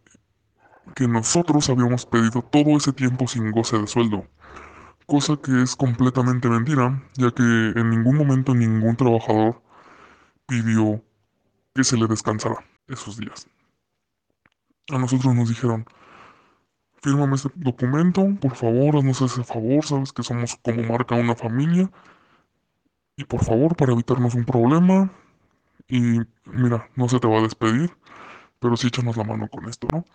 que 0.95 1.07
nosotros 1.07 1.69
habíamos 1.69 2.05
pedido 2.05 2.41
todo 2.41 2.77
ese 2.77 2.93
tiempo 2.93 3.27
sin 3.27 3.51
goce 3.51 3.77
de 3.77 3.87
sueldo. 3.87 4.27
Cosa 5.05 5.37
que 5.37 5.61
es 5.61 5.75
completamente 5.75 6.49
mentira, 6.49 7.01
ya 7.15 7.31
que 7.31 7.43
en 7.43 7.89
ningún 7.89 8.17
momento 8.17 8.53
ningún 8.53 8.95
trabajador 8.95 9.61
pidió 10.45 11.03
que 11.73 11.83
se 11.83 11.97
le 11.97 12.07
descansara 12.07 12.63
esos 12.87 13.17
días. 13.17 13.47
A 14.89 14.97
nosotros 14.97 15.33
nos 15.33 15.49
dijeron, 15.49 15.85
fírmame 17.01 17.35
este 17.35 17.49
documento, 17.55 18.27
por 18.39 18.55
favor, 18.55 18.97
haznos 18.97 19.21
ese 19.21 19.43
favor, 19.43 19.85
sabes 19.85 20.13
que 20.13 20.23
somos 20.23 20.57
como 20.61 20.83
marca 20.83 21.15
una 21.15 21.35
familia. 21.35 21.89
Y 23.15 23.25
por 23.25 23.43
favor, 23.43 23.75
para 23.75 23.93
evitarnos 23.93 24.33
un 24.35 24.45
problema, 24.45 25.11
y 25.87 26.19
mira, 26.45 26.89
no 26.95 27.07
se 27.07 27.19
te 27.19 27.27
va 27.27 27.39
a 27.39 27.43
despedir, 27.43 27.95
pero 28.59 28.75
sí 28.75 28.87
échanos 28.87 29.17
la 29.17 29.23
mano 29.23 29.47
con 29.47 29.69
esto, 29.69 29.87
¿no? 29.91 30.05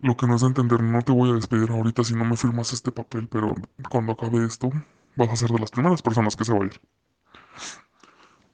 Lo 0.00 0.16
que 0.16 0.26
nos 0.26 0.40
da 0.40 0.48
a 0.48 0.50
entender, 0.50 0.82
no 0.82 1.02
te 1.02 1.12
voy 1.12 1.30
a 1.30 1.34
despedir 1.34 1.70
ahorita 1.70 2.02
si 2.02 2.14
no 2.14 2.24
me 2.24 2.36
firmas 2.36 2.72
este 2.72 2.90
papel, 2.90 3.28
pero 3.28 3.54
cuando 3.88 4.12
acabe 4.12 4.44
esto, 4.44 4.70
vas 5.16 5.30
a 5.30 5.36
ser 5.36 5.50
de 5.50 5.60
las 5.60 5.70
primeras 5.70 6.02
personas 6.02 6.36
que 6.36 6.44
se 6.44 6.52
va 6.52 6.64
a 6.64 6.66
ir. 6.66 6.80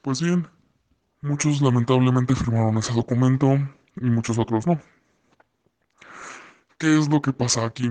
Pues 0.03 0.23
bien, 0.23 0.49
muchos 1.23 1.63
lamentablemente 1.63 2.35
firmaron 2.35 2.77
ese 2.79 2.93
documento 2.93 3.59
y 3.97 4.11
muchos 4.11 4.39
otros 4.39 4.67
no. 4.67 4.81
¿Qué 6.79 6.99
es 6.99 7.09
lo 7.09 7.21
que 7.21 7.33
pasa 7.33 7.65
aquí? 7.65 7.91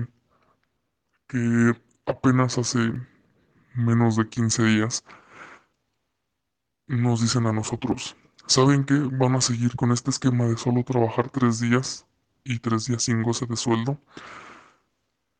Que 1.26 1.72
apenas 2.06 2.58
hace 2.58 2.92
menos 3.74 4.16
de 4.16 4.28
15 4.28 4.64
días 4.64 5.04
nos 6.90 7.20
dicen 7.20 7.46
a 7.46 7.52
nosotros, 7.52 8.16
¿saben 8.46 8.84
que 8.84 8.94
van 8.94 9.36
a 9.36 9.40
seguir 9.40 9.76
con 9.76 9.92
este 9.92 10.10
esquema 10.10 10.46
de 10.46 10.56
solo 10.56 10.82
trabajar 10.82 11.30
tres 11.30 11.60
días 11.60 12.06
y 12.42 12.58
tres 12.58 12.86
días 12.86 13.04
sin 13.04 13.22
goce 13.22 13.46
de 13.46 13.56
sueldo? 13.56 13.98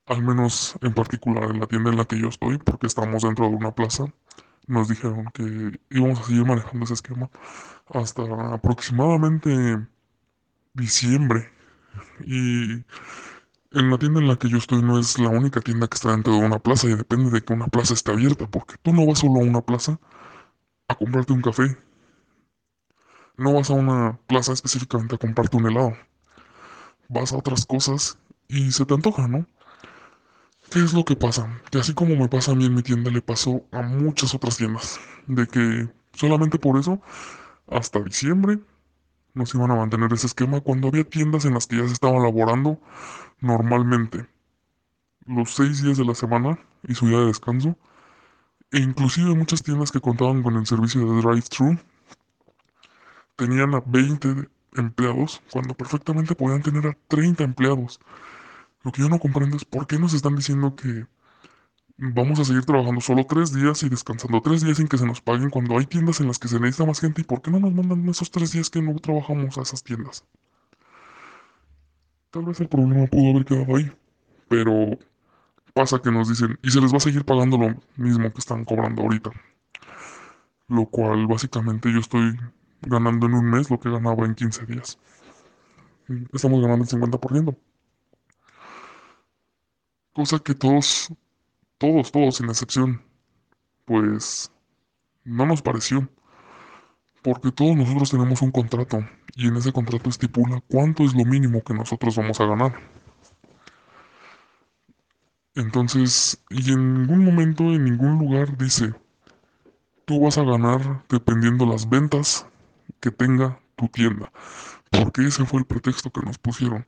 Al 0.07 0.23
menos 0.23 0.77
en 0.81 0.95
particular 0.95 1.51
en 1.51 1.59
la 1.59 1.67
tienda 1.67 1.91
en 1.91 1.97
la 1.97 2.05
que 2.05 2.19
yo 2.21 2.29
estoy, 2.29 2.59
porque 2.59 2.87
estamos 2.87 3.23
dentro 3.23 3.49
de 3.49 3.57
una 3.57 3.75
plaza, 3.75 4.05
nos 4.69 4.89
dijeron 4.89 5.27
que 5.35 5.81
íbamos 5.91 6.21
a 6.21 6.25
seguir 6.25 6.47
manejando 6.47 6.85
ese 6.85 6.95
esquema 6.95 7.29
hasta 7.93 8.23
aproximadamente 8.55 9.89
diciembre. 10.75 11.51
Y 12.25 12.85
en 13.73 13.91
la 13.91 13.99
tienda 13.99 14.21
en 14.21 14.29
la 14.29 14.37
que 14.37 14.49
yo 14.49 14.59
estoy 14.59 14.83
no 14.83 15.01
es 15.01 15.19
la 15.19 15.31
única 15.31 15.61
tienda 15.61 15.89
que 15.89 15.97
está 15.97 16.13
dentro 16.13 16.33
de 16.33 16.47
una 16.47 16.61
plaza 16.61 16.87
y 16.89 16.95
depende 16.95 17.31
de 17.31 17.43
que 17.43 17.53
una 17.53 17.67
plaza 17.67 17.95
esté 17.95 18.13
abierta, 18.13 18.47
porque 18.47 18.77
tú 18.83 18.93
no 18.93 19.05
vas 19.05 19.19
solo 19.19 19.41
a 19.41 19.45
una 19.45 19.63
plaza 19.63 19.99
a 20.91 20.95
comprarte 20.97 21.33
un 21.33 21.41
café. 21.41 21.79
No 23.37 23.55
vas 23.55 23.71
a 23.71 23.75
una 23.75 24.19
plaza 24.27 24.53
específicamente 24.53 25.15
a 25.15 25.19
comprarte 25.19 25.57
un 25.57 25.67
helado. 25.67 25.93
Vas 27.09 27.33
a 27.33 27.37
otras 27.37 27.65
cosas 27.65 28.19
y 28.49 28.73
se 28.73 28.85
te 28.85 28.95
antoja, 28.95 29.29
¿no? 29.29 29.47
¿Qué 30.71 30.81
es 30.81 30.93
lo 30.93 31.05
que 31.05 31.17
pasa? 31.17 31.49
Que 31.71 31.79
así 31.79 31.95
como 31.95 32.17
me 32.17 32.29
pasa 32.29 32.53
a 32.53 32.55
mí 32.55 32.67
en 32.67 32.75
mi 32.75 32.83
tienda, 32.83 33.11
le 33.11 33.23
pasó 33.23 33.65
a 33.73 33.83
muchas 33.83 34.35
otras 34.35 34.57
tiendas. 34.57 35.01
De 35.27 35.47
que 35.47 35.89
solamente 36.13 36.59
por 36.59 36.79
eso, 36.79 37.01
hasta 37.69 38.01
diciembre, 38.01 38.59
nos 39.33 39.55
iban 39.55 39.71
a 39.71 39.77
mantener 39.77 40.13
ese 40.13 40.27
esquema 40.27 40.61
cuando 40.61 40.89
había 40.89 41.05
tiendas 41.05 41.45
en 41.45 41.55
las 41.55 41.67
que 41.67 41.77
ya 41.77 41.87
se 41.87 41.93
estaban 41.93 42.23
laborando 42.23 42.81
normalmente. 43.41 44.29
Los 45.25 45.55
seis 45.55 45.83
días 45.83 45.99
de 45.99 46.05
la 46.05 46.15
semana 46.15 46.59
y 46.87 46.95
su 46.95 47.07
día 47.07 47.19
de 47.19 47.27
descanso. 47.27 47.77
E 48.73 48.79
inclusive 48.79 49.35
muchas 49.35 49.63
tiendas 49.63 49.91
que 49.91 50.01
contaban 50.01 50.43
con 50.43 50.57
el 50.57 50.67
servicio 50.67 51.01
de 51.01 51.21
drive-thru 51.21 51.79
tenían 53.37 53.75
a 53.75 53.83
20 53.85 54.49
empleados 54.77 55.43
cuando 55.51 55.75
perfectamente 55.75 56.35
podían 56.35 56.63
tener 56.63 56.87
a 56.87 56.97
30 57.09 57.43
empleados. 57.43 57.99
Lo 58.83 58.93
que 58.93 59.03
yo 59.03 59.09
no 59.09 59.19
comprendo 59.19 59.57
es 59.57 59.65
por 59.65 59.87
qué 59.87 59.99
nos 59.99 60.15
están 60.15 60.37
diciendo 60.37 60.77
que 60.77 61.07
vamos 61.97 62.39
a 62.39 62.45
seguir 62.45 62.65
trabajando 62.65 63.01
solo 63.01 63.27
tres 63.27 63.53
días 63.53 63.83
y 63.83 63.89
descansando 63.89 64.41
tres 64.41 64.63
días 64.63 64.79
sin 64.79 64.89
que 64.89 64.99
se 64.99 65.07
nos 65.07 65.21
paguen 65.21 65.51
cuando 65.51 65.77
hay 65.77 65.87
tiendas 65.87 66.21
en 66.21 66.29
las 66.29 66.39
que 66.39 66.49
se 66.49 66.59
necesita 66.61 66.87
más 66.87 67.01
gente 67.01 67.21
y 67.21 67.25
por 67.25 67.43
qué 67.43 67.51
no 67.51 67.61
nos 67.61 67.75
mandan 67.75 68.09
esos 68.09 68.31
tres 68.31 68.53
días 68.53 68.71
que 68.71 68.81
no 68.81 68.95
trabajamos 68.99 69.59
a 69.59 69.63
esas 69.63 69.83
tiendas. 69.83 70.25
Tal 72.31 72.45
vez 72.45 72.61
el 72.61 72.69
problema 72.69 73.07
pudo 73.07 73.31
haber 73.31 73.45
quedado 73.45 73.77
ahí, 73.77 73.93
pero 74.49 74.99
pasa 75.81 76.03
que 76.03 76.11
nos 76.11 76.29
dicen, 76.29 76.59
y 76.63 76.71
se 76.71 76.81
les 76.81 76.93
va 76.93 76.99
a 76.99 77.01
seguir 77.01 77.25
pagando 77.25 77.57
lo 77.57 77.75
mismo 77.97 78.31
que 78.31 78.39
están 78.39 78.67
cobrando 78.67 79.03
ahorita. 79.03 79.31
Lo 80.69 80.85
cual 80.85 81.27
básicamente 81.27 81.91
yo 81.91 82.01
estoy 82.01 82.39
ganando 82.83 83.27
en 83.27 83.35
un 83.35 83.49
mes 83.49 83.71
lo 83.71 83.81
que 83.81 83.91
ganaba 83.91 84.27
en 84.27 84.35
15 84.35 84.67
días. 84.67 84.99
Estamos 86.35 86.61
ganando 86.61 86.85
el 86.85 86.91
50%. 86.91 87.57
Cosa 90.13 90.39
que 90.41 90.55
todos, 90.55 91.09
todos, 91.79 92.13
todos 92.13 92.37
sin 92.37 92.51
excepción, 92.51 93.03
pues 93.87 94.53
no 95.25 95.47
nos 95.47 95.63
pareció. 95.63 96.11
Porque 97.23 97.53
todos 97.53 97.75
nosotros 97.77 98.11
tenemos 98.11 98.43
un 98.43 98.51
contrato 98.51 98.99
y 99.35 99.49
en 99.49 99.57
ese 99.57 99.73
contrato 99.73 100.11
estipula 100.11 100.63
cuánto 100.69 101.05
es 101.05 101.15
lo 101.15 101.25
mínimo 101.25 101.63
que 101.63 101.75
nosotros 101.75 102.17
vamos 102.17 102.41
a 102.41 102.47
ganar. 102.47 102.90
Entonces, 105.55 106.43
y 106.49 106.73
en 106.73 106.95
ningún 106.95 107.25
momento, 107.25 107.65
en 107.65 107.85
ningún 107.85 108.19
lugar 108.19 108.57
dice, 108.57 108.95
tú 110.05 110.21
vas 110.21 110.39
a 110.39 110.45
ganar 110.45 111.05
dependiendo 111.09 111.67
las 111.67 111.89
ventas 111.89 112.47
que 113.01 113.11
tenga 113.11 113.61
tu 113.77 113.89
tienda. 113.89 114.33
Porque 114.91 115.27
ese 115.27 115.45
fue 115.47 115.61
el 115.61 115.67
pretexto 115.67 116.11
que 116.11 116.21
nos 116.23 116.39
pusieron. 116.39 116.85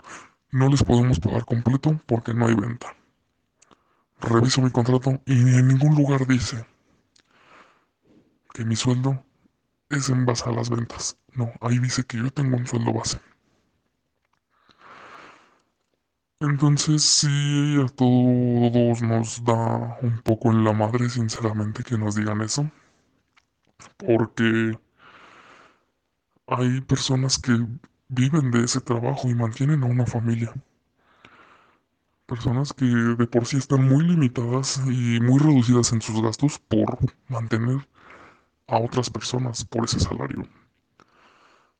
No 0.50 0.68
les 0.68 0.84
podemos 0.84 1.18
pagar 1.18 1.44
completo 1.44 2.00
porque 2.06 2.34
no 2.34 2.46
hay 2.46 2.54
venta. 2.54 2.94
Reviso 4.20 4.62
mi 4.62 4.70
contrato 4.70 5.20
y 5.26 5.32
en 5.32 5.68
ningún 5.68 5.96
lugar 5.96 6.26
dice 6.26 6.64
que 8.52 8.64
mi 8.64 8.76
sueldo 8.76 9.24
es 9.88 10.08
en 10.08 10.24
base 10.24 10.48
a 10.48 10.52
las 10.52 10.70
ventas. 10.70 11.16
No, 11.34 11.50
ahí 11.60 11.78
dice 11.78 12.04
que 12.04 12.18
yo 12.18 12.30
tengo 12.30 12.56
un 12.56 12.66
sueldo 12.66 12.92
base. 12.92 13.18
Entonces 16.42 17.04
sí, 17.04 17.76
a 17.80 17.86
todos 17.86 19.00
nos 19.00 19.44
da 19.44 19.96
un 20.02 20.20
poco 20.24 20.50
en 20.50 20.64
la 20.64 20.72
madre, 20.72 21.08
sinceramente, 21.08 21.84
que 21.84 21.96
nos 21.96 22.16
digan 22.16 22.40
eso. 22.40 22.68
Porque 23.96 24.76
hay 26.48 26.80
personas 26.80 27.38
que 27.38 27.64
viven 28.08 28.50
de 28.50 28.64
ese 28.64 28.80
trabajo 28.80 29.28
y 29.28 29.36
mantienen 29.36 29.84
a 29.84 29.86
una 29.86 30.04
familia. 30.04 30.52
Personas 32.26 32.72
que 32.72 32.86
de 32.86 33.26
por 33.28 33.46
sí 33.46 33.58
están 33.58 33.88
muy 33.88 34.04
limitadas 34.04 34.82
y 34.86 35.20
muy 35.20 35.38
reducidas 35.38 35.92
en 35.92 36.02
sus 36.02 36.20
gastos 36.20 36.58
por 36.58 36.98
mantener 37.28 37.86
a 38.66 38.78
otras 38.78 39.10
personas 39.10 39.64
por 39.64 39.84
ese 39.84 40.00
salario. 40.00 40.48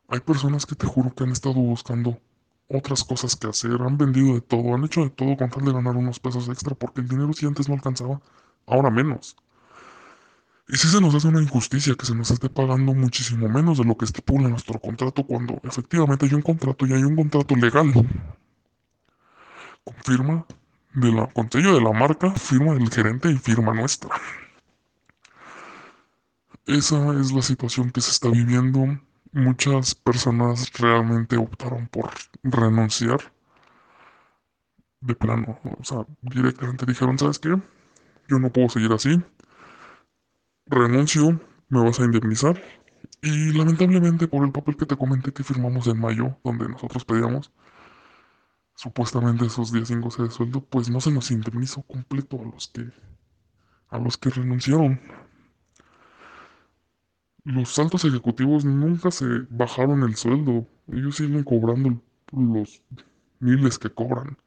Hay 0.07 0.20
personas 0.20 0.66
que 0.66 0.77
te 0.77 0.87
juro 0.87 1.12
que 1.12 1.25
han 1.25 1.33
estado 1.33 1.55
buscando 1.55 2.20
otras 2.68 3.05
cosas 3.05 3.37
que 3.37 3.48
hacer, 3.48 3.81
han 3.81 3.98
vendido 3.98 4.35
de 4.35 4.40
todo, 4.40 4.75
han 4.75 4.85
hecho 4.85 5.03
de 5.03 5.11
todo 5.11 5.37
con 5.37 5.51
tal 5.51 5.64
de 5.64 5.72
ganar 5.72 5.96
unos 5.96 6.20
pesos 6.20 6.48
extra 6.48 6.75
porque 6.75 7.01
el 7.01 7.09
dinero 7.09 7.33
si 7.33 7.46
antes 7.46 7.68
no 7.68 7.75
alcanzaba, 7.75 8.20
ahora 8.66 8.90
menos. 8.90 9.37
Y 10.68 10.77
si 10.77 10.88
se 10.88 11.01
nos 11.01 11.14
hace 11.14 11.29
una 11.29 11.42
injusticia 11.42 11.94
que 11.94 12.07
se 12.07 12.14
nos 12.14 12.31
esté 12.31 12.48
pagando 12.48 12.94
muchísimo 12.94 13.48
menos 13.48 13.79
de 13.79 13.85
lo 13.85 13.96
que 13.96 14.05
estipula 14.05 14.48
nuestro 14.48 14.81
contrato 14.81 15.25
cuando 15.25 15.61
efectivamente 15.64 16.27
hay 16.27 16.35
un 16.35 16.42
contrato 16.42 16.87
y 16.87 16.92
hay 16.92 17.03
un 17.03 17.16
contrato 17.16 17.55
legal. 17.57 17.92
Con 19.85 19.94
firma 20.05 20.46
de 20.94 21.12
la, 21.12 21.27
con 21.27 21.51
sello 21.51 21.75
de 21.75 21.81
la 21.81 21.92
marca, 21.92 22.31
firma 22.33 22.75
del 22.75 22.90
gerente 22.90 23.31
y 23.31 23.37
firma 23.37 23.75
nuestra. 23.75 24.11
Esa 26.66 27.20
es 27.20 27.33
la 27.33 27.42
situación 27.42 27.90
que 27.90 28.01
se 28.01 28.12
está 28.12 28.29
viviendo 28.31 28.98
muchas 29.33 29.95
personas 29.95 30.73
realmente 30.79 31.37
optaron 31.37 31.88
por 31.88 32.11
renunciar 32.42 33.33
de 35.01 35.14
plano. 35.14 35.59
O 35.79 35.85
sea, 35.85 36.07
directamente 36.21 36.87
dijeron, 36.87 37.18
¿sabes 37.18 37.38
qué? 37.38 37.51
Yo 38.29 38.38
no 38.38 38.53
puedo 38.53 38.68
seguir 38.68 38.92
así. 38.92 39.21
Renuncio, 40.66 41.40
me 41.68 41.83
vas 41.83 42.01
a 42.01 42.05
indemnizar. 42.05 42.62
Y 43.21 43.53
lamentablemente 43.53 44.29
por 44.29 44.45
el 44.45 44.53
papel 44.53 44.77
que 44.77 44.87
te 44.87 44.97
comenté 44.97 45.33
que 45.33 45.45
firmamos 45.45 45.87
en 45.87 46.01
mayo, 46.01 46.38
donde 46.45 46.68
nosotros 46.68 47.05
pedíamos 47.05 47.53
supuestamente 48.75 49.47
esos 49.47 49.73
días 49.73 49.88
sin 49.88 50.01
goce 50.01 50.23
de 50.25 50.31
sueldo, 50.31 50.61
pues 50.64 50.88
no 50.90 51.01
se 51.01 51.11
nos 51.12 51.31
indemnizó 51.31 51.83
completo 51.83 52.40
a 52.40 52.45
los 52.45 52.68
que 52.68 52.90
a 53.90 53.99
los 53.99 54.16
que 54.16 54.31
renunciaron. 54.31 55.01
Los 57.44 57.76
altos 57.78 58.05
ejecutivos 58.05 58.64
nunca 58.64 59.11
se 59.11 59.26
bajaron 59.50 60.02
el 60.05 60.14
sueldo. 60.14 60.66
Ellos 60.92 61.16
siguen 61.16 61.42
cobrando 61.42 62.00
los 62.31 62.83
miles 63.40 63.78
que 63.78 63.90
cobran. 63.90 64.38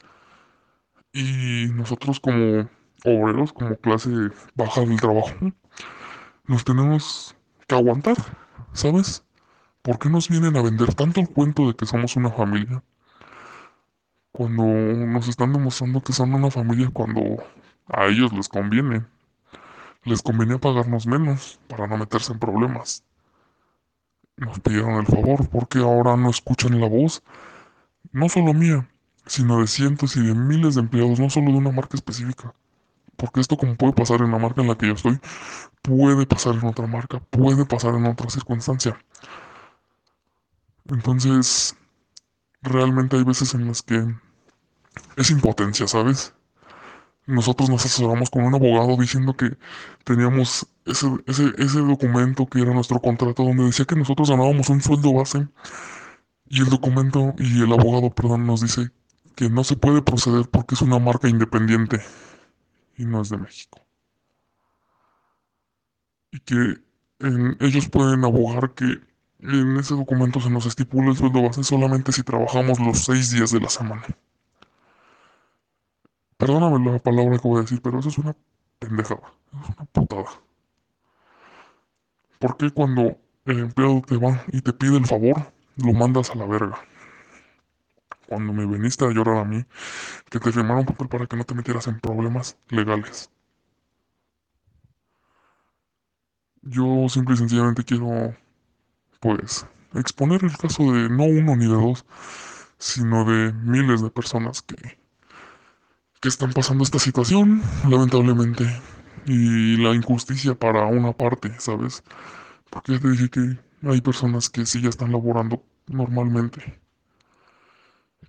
Y 1.12 1.68
nosotros 1.74 2.20
como 2.20 2.70
obreros, 3.04 3.54
como 3.54 3.76
clase 3.78 4.10
baja 4.56 4.82
del 4.82 5.00
trabajo, 5.00 5.36
nos 6.46 6.64
tenemos 6.64 7.36
que 7.68 7.76
aguantar, 7.76 8.16
¿sabes? 8.74 9.26
¿Por 9.82 10.00
qué 10.00 10.10
nos 10.10 10.30
vienen 10.30 10.56
a 10.58 10.62
vender 10.62 10.94
tanto 10.94 11.22
el 11.22 11.30
cuento 11.30 11.68
de 11.68 11.76
que 11.76 11.86
somos 11.86 12.16
una 12.16 12.32
familia? 12.32 12.84
Cuando 14.32 14.64
nos 14.64 15.28
están 15.28 15.54
demostrando 15.54 16.02
que 16.02 16.14
son 16.14 16.34
una 16.34 16.50
familia 16.50 16.90
cuando 16.92 17.22
a 17.88 18.06
ellos 18.08 18.34
les 18.34 18.50
conviene. 18.50 19.06
Les 20.06 20.22
convenía 20.22 20.60
pagarnos 20.60 21.08
menos 21.08 21.60
para 21.68 21.88
no 21.88 21.98
meterse 21.98 22.32
en 22.32 22.40
problemas. 22.40 23.04
Nos 24.38 24.60
pidieron 24.60 24.94
el 25.00 25.08
favor 25.08 25.50
porque 25.50 25.80
ahora 25.80 26.16
no 26.16 26.30
escuchan 26.30 26.80
la 26.80 26.88
voz, 26.88 27.24
no 28.12 28.30
solo 28.30 28.54
mía, 28.54 28.88
sino 29.26 29.60
de 29.60 29.68
cientos 29.68 30.16
y 30.16 30.22
de 30.26 30.36
miles 30.36 30.76
de 30.76 30.82
empleados, 30.82 31.20
no 31.20 31.30
solo 31.30 31.52
de 31.52 31.58
una 31.58 31.72
marca 31.72 31.98
específica. 31.98 32.54
Porque 33.16 33.40
esto 33.40 33.58
como 33.58 33.76
puede 33.76 33.94
pasar 33.94 34.22
en 34.22 34.32
la 34.32 34.38
marca 34.38 34.62
en 34.62 34.68
la 34.68 34.78
que 34.78 34.88
yo 34.88 34.94
estoy, 34.94 35.20
puede 35.82 36.28
pasar 36.28 36.56
en 36.56 36.66
otra 36.66 36.86
marca, 36.86 37.20
puede 37.32 37.66
pasar 37.66 37.96
en 37.96 38.06
otra 38.06 38.30
circunstancia. 38.30 38.98
Entonces, 40.88 41.76
realmente 42.62 43.16
hay 43.16 43.24
veces 43.24 43.54
en 43.56 43.68
las 43.68 43.82
que 43.82 44.06
es 45.18 45.32
impotencia, 45.32 45.88
¿sabes? 45.88 46.34
Nosotros 47.26 47.70
nos 47.70 47.86
asesoramos 47.86 48.30
con 48.30 48.44
un 48.44 48.56
abogado 48.56 48.98
diciendo 48.98 49.36
que 49.36 49.58
teníamos 50.04 50.68
ese, 50.86 51.08
ese, 51.26 51.54
ese 51.58 51.80
documento 51.80 52.46
que 52.46 52.62
era 52.62 52.74
nuestro 52.74 53.00
contrato 53.00 53.44
donde 53.44 53.66
decía 53.66 53.86
que 53.86 53.96
nosotros 53.96 54.30
ganábamos 54.30 54.70
un 54.70 54.82
sueldo 54.82 55.14
base 55.14 55.48
y 56.48 56.62
el 56.62 56.70
documento 56.70 57.34
y 57.40 57.62
el 57.62 57.74
abogado, 57.74 58.12
perdón, 58.12 58.46
nos 58.46 58.62
dice 58.62 58.92
que 59.36 59.50
no 59.50 59.64
se 59.64 59.76
puede 59.76 60.02
proceder 60.02 60.48
porque 60.50 60.76
es 60.76 60.82
una 60.82 61.00
marca 61.00 61.28
independiente 61.28 62.02
y 62.98 63.06
no 63.06 63.22
es 63.22 63.30
de 63.30 63.38
México. 63.38 63.80
Y 66.32 66.40
que 66.40 66.82
ellos 67.60 67.90
pueden 67.90 68.24
abogar 68.24 68.74
que 68.74 69.02
en 69.40 69.78
ese 69.78 69.96
documento 69.96 70.40
se 70.40 70.50
nos 70.50 70.66
estipula 70.66 71.10
el 71.12 71.18
sueldo 71.18 71.42
base 71.42 71.64
solamente 71.64 72.12
si 72.12 72.24
trabajamos 72.24 72.80
los 72.80 73.00
seis 73.00 73.32
días 73.32 73.52
de 73.52 73.60
la 73.60 73.70
semana. 73.70 74.06
Perdóname 76.38 76.92
la 76.92 77.00
palabra 77.00 77.38
que 77.38 77.48
voy 77.48 77.60
a 77.60 77.62
decir, 77.62 77.82
pero 77.82 78.00
eso 78.00 78.10
es 78.10 78.18
una 78.18 78.36
pendejada. 78.80 79.34
Es 79.54 79.70
una 79.78 79.86
putada. 79.86 80.30
¿Por 82.40 82.58
qué 82.58 82.70
cuando 82.72 83.18
el 83.46 83.60
empleado 83.60 84.02
te 84.02 84.18
va 84.18 84.44
y 84.52 84.62
te 84.62 84.74
pide 84.74 84.98
el 84.98 85.06
favor, 85.06 85.54
lo 85.78 85.94
mandas 85.94 86.32
a 86.32 86.36
la 86.36 86.46
verga? 86.46 86.78
Cuando 88.28 88.54
me 88.54 88.66
viniste 88.66 89.06
a 89.06 89.12
llorar 89.12 89.38
a 89.38 89.46
mí, 89.46 89.64
que 90.30 90.40
te 90.40 90.52
firmaron 90.52 90.86
papel 90.86 91.08
para 91.08 91.26
que 91.28 91.38
no 91.38 91.46
te 91.46 91.56
metieras 91.56 91.88
en 91.88 92.00
problemas 92.00 92.58
legales. 92.70 93.32
Yo 96.64 97.08
simple 97.08 97.36
y 97.36 97.38
sencillamente 97.38 97.84
quiero, 97.86 98.36
pues, 99.22 99.66
exponer 99.94 100.44
el 100.44 100.58
caso 100.58 100.92
de 100.92 101.10
no 101.10 101.24
uno 101.26 101.56
ni 101.56 101.66
de 101.66 101.74
dos, 101.74 102.06
sino 102.78 103.24
de 103.26 103.54
miles 103.54 104.02
de 104.02 104.10
personas 104.10 104.62
que 104.62 104.98
que 106.22 106.30
están 106.30 106.54
pasando 106.54 106.84
esta 106.84 107.00
situación, 107.00 107.62
lamentablemente. 107.90 108.66
Y 109.26 109.78
la 109.78 109.94
injusticia 109.96 110.56
para 110.56 110.86
una 110.86 111.14
parte, 111.14 111.54
¿sabes? 111.60 112.04
Porque 112.70 112.94
ya 112.94 113.00
te 113.00 113.10
dije 113.10 113.30
que 113.30 113.58
hay 113.84 114.02
personas 114.02 114.50
que 114.50 114.66
sí 114.66 114.82
ya 114.82 114.90
están 114.90 115.12
laborando 115.12 115.64
normalmente. 115.88 116.80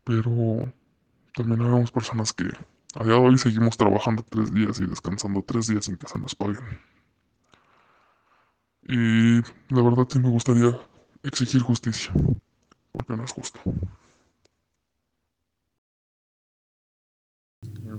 Pero 0.05 0.73
también 1.35 1.63
hay 1.63 1.87
personas 1.87 2.33
que 2.33 2.45
a 2.95 3.05
día 3.05 3.15
de 3.15 3.21
hoy 3.21 3.39
seguimos 3.39 3.77
trabajando 3.77 4.25
tres 4.29 4.53
días 4.55 4.81
y 4.81 4.87
descansando 4.87 5.43
tres 5.43 5.67
días 5.67 5.85
sin 5.85 5.97
que 5.97 6.09
se 6.09 6.19
nos 6.19 6.35
paguen. 6.35 6.65
Y 8.89 9.43
la 9.75 9.83
verdad 9.83 10.07
sí 10.09 10.19
me 10.19 10.31
gustaría 10.31 10.79
exigir 11.23 11.61
justicia, 11.61 12.13
porque 12.93 13.17
no 13.17 13.25
es 13.25 13.33
justo. 13.33 13.61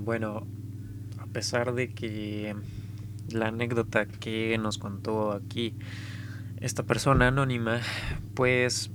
Bueno, 0.04 0.48
a 1.20 1.26
pesar 1.28 1.74
de 1.74 1.94
que 1.94 2.56
la 3.30 3.48
anécdota 3.48 4.06
que 4.06 4.58
nos 4.58 4.78
contó 4.78 5.32
aquí 5.32 5.74
esta 6.60 6.84
persona 6.84 7.28
anónima, 7.28 7.82
pues 8.34 8.90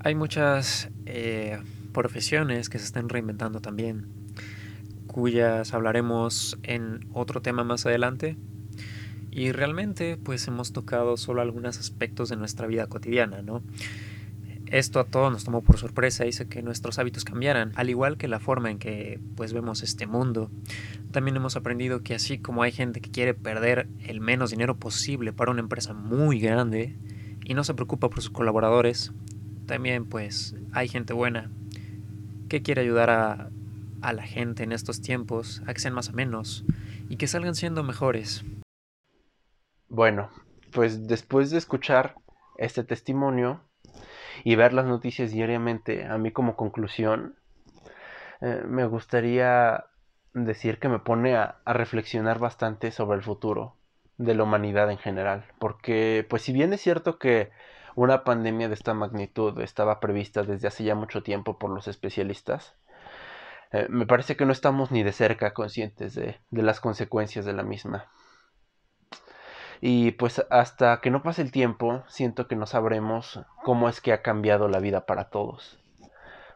hay 0.00 0.14
muchas 0.14 0.90
eh, 1.06 1.58
profesiones 1.92 2.68
que 2.68 2.78
se 2.78 2.84
están 2.84 3.08
reinventando 3.08 3.60
también, 3.60 4.06
cuyas 5.06 5.74
hablaremos 5.74 6.58
en 6.62 7.08
otro 7.12 7.42
tema 7.42 7.64
más 7.64 7.86
adelante. 7.86 8.36
Y 9.30 9.52
realmente 9.52 10.16
pues 10.16 10.48
hemos 10.48 10.72
tocado 10.72 11.16
solo 11.18 11.42
algunos 11.42 11.78
aspectos 11.78 12.30
de 12.30 12.36
nuestra 12.36 12.66
vida 12.66 12.86
cotidiana, 12.86 13.42
¿no? 13.42 13.62
Esto 14.70 14.98
a 14.98 15.04
todos 15.04 15.30
nos 15.30 15.44
tomó 15.44 15.62
por 15.62 15.78
sorpresa, 15.78 16.26
y 16.26 16.30
hizo 16.30 16.48
que 16.48 16.62
nuestros 16.62 16.98
hábitos 16.98 17.24
cambiaran, 17.24 17.72
al 17.76 17.88
igual 17.88 18.16
que 18.16 18.26
la 18.26 18.40
forma 18.40 18.70
en 18.70 18.78
que 18.78 19.20
pues 19.36 19.52
vemos 19.52 19.82
este 19.82 20.06
mundo. 20.06 20.50
También 21.12 21.36
hemos 21.36 21.54
aprendido 21.54 22.02
que 22.02 22.14
así 22.14 22.38
como 22.38 22.62
hay 22.62 22.72
gente 22.72 23.00
que 23.00 23.10
quiere 23.10 23.34
perder 23.34 23.88
el 24.04 24.20
menos 24.20 24.50
dinero 24.50 24.76
posible 24.76 25.32
para 25.32 25.52
una 25.52 25.60
empresa 25.60 25.94
muy 25.94 26.40
grande 26.40 26.96
y 27.44 27.54
no 27.54 27.62
se 27.62 27.74
preocupa 27.74 28.10
por 28.10 28.20
sus 28.20 28.30
colaboradores, 28.30 29.12
también 29.66 30.04
pues 30.06 30.56
hay 30.72 30.88
gente 30.88 31.12
buena 31.12 31.50
que 32.48 32.62
quiere 32.62 32.80
ayudar 32.80 33.10
a, 33.10 33.50
a 34.02 34.12
la 34.12 34.22
gente 34.22 34.64
en 34.64 34.72
estos 34.72 35.00
tiempos 35.00 35.62
a 35.66 35.74
que 35.74 35.80
sean 35.80 35.94
más 35.94 36.08
o 36.08 36.12
menos 36.12 36.64
y 37.08 37.16
que 37.16 37.28
salgan 37.28 37.54
siendo 37.54 37.84
mejores. 37.84 38.44
Bueno, 39.88 40.30
pues 40.72 41.06
después 41.06 41.50
de 41.50 41.58
escuchar 41.58 42.16
este 42.58 42.82
testimonio, 42.82 43.60
y 44.46 44.54
ver 44.54 44.72
las 44.72 44.86
noticias 44.86 45.32
diariamente, 45.32 46.06
a 46.06 46.18
mí 46.18 46.30
como 46.30 46.54
conclusión, 46.54 47.34
eh, 48.40 48.62
me 48.64 48.86
gustaría 48.86 49.86
decir 50.34 50.78
que 50.78 50.88
me 50.88 51.00
pone 51.00 51.34
a, 51.34 51.56
reflexionar 51.66 52.38
bastante 52.38 52.92
sobre 52.92 53.16
el 53.16 53.24
futuro 53.24 53.74
de 54.18 54.36
la 54.36 54.44
humanidad 54.44 54.88
en 54.92 54.98
general. 54.98 55.46
Porque, 55.58 56.24
pues 56.30 56.42
si 56.42 56.52
bien 56.52 56.72
es 56.72 56.80
cierto 56.80 57.18
que 57.18 57.50
una 57.96 58.22
pandemia 58.22 58.68
de 58.68 58.74
esta 58.74 58.94
magnitud 58.94 59.60
estaba 59.60 59.98
prevista 59.98 60.44
desde 60.44 60.68
hace 60.68 60.84
ya 60.84 60.94
mucho 60.94 61.24
tiempo 61.24 61.58
por 61.58 61.72
los 61.72 61.88
especialistas, 61.88 62.76
eh, 63.72 63.88
me 63.90 64.06
parece 64.06 64.36
que 64.36 64.46
no 64.46 64.52
estamos 64.52 64.92
ni 64.92 65.02
de 65.02 65.10
cerca 65.10 65.54
conscientes 65.54 66.14
de 66.14 66.38
las 66.50 66.78
consecuencias 66.78 67.44
de 67.46 67.52
la 67.52 67.64
misma. 67.64 68.06
Y 69.80 70.12
pues 70.12 70.44
hasta 70.50 71.00
que 71.00 71.10
no 71.10 71.22
pase 71.22 71.42
el 71.42 71.52
tiempo, 71.52 72.02
siento 72.08 72.46
que 72.48 72.56
no 72.56 72.66
sabremos 72.66 73.40
cómo 73.64 73.88
es 73.88 74.00
que 74.00 74.12
ha 74.12 74.22
cambiado 74.22 74.68
la 74.68 74.78
vida 74.78 75.06
para 75.06 75.30
todos. 75.30 75.78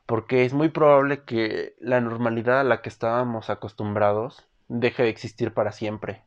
Porque 0.06 0.44
es 0.44 0.52
muy 0.52 0.68
probable 0.68 1.24
que 1.24 1.74
la 1.78 2.00
normalidad 2.00 2.60
a 2.60 2.64
la 2.64 2.82
que 2.82 2.88
estábamos 2.88 3.50
acostumbrados 3.50 4.46
deje 4.68 5.04
de 5.04 5.08
existir 5.08 5.52
para 5.54 5.72
siempre. 5.72 6.22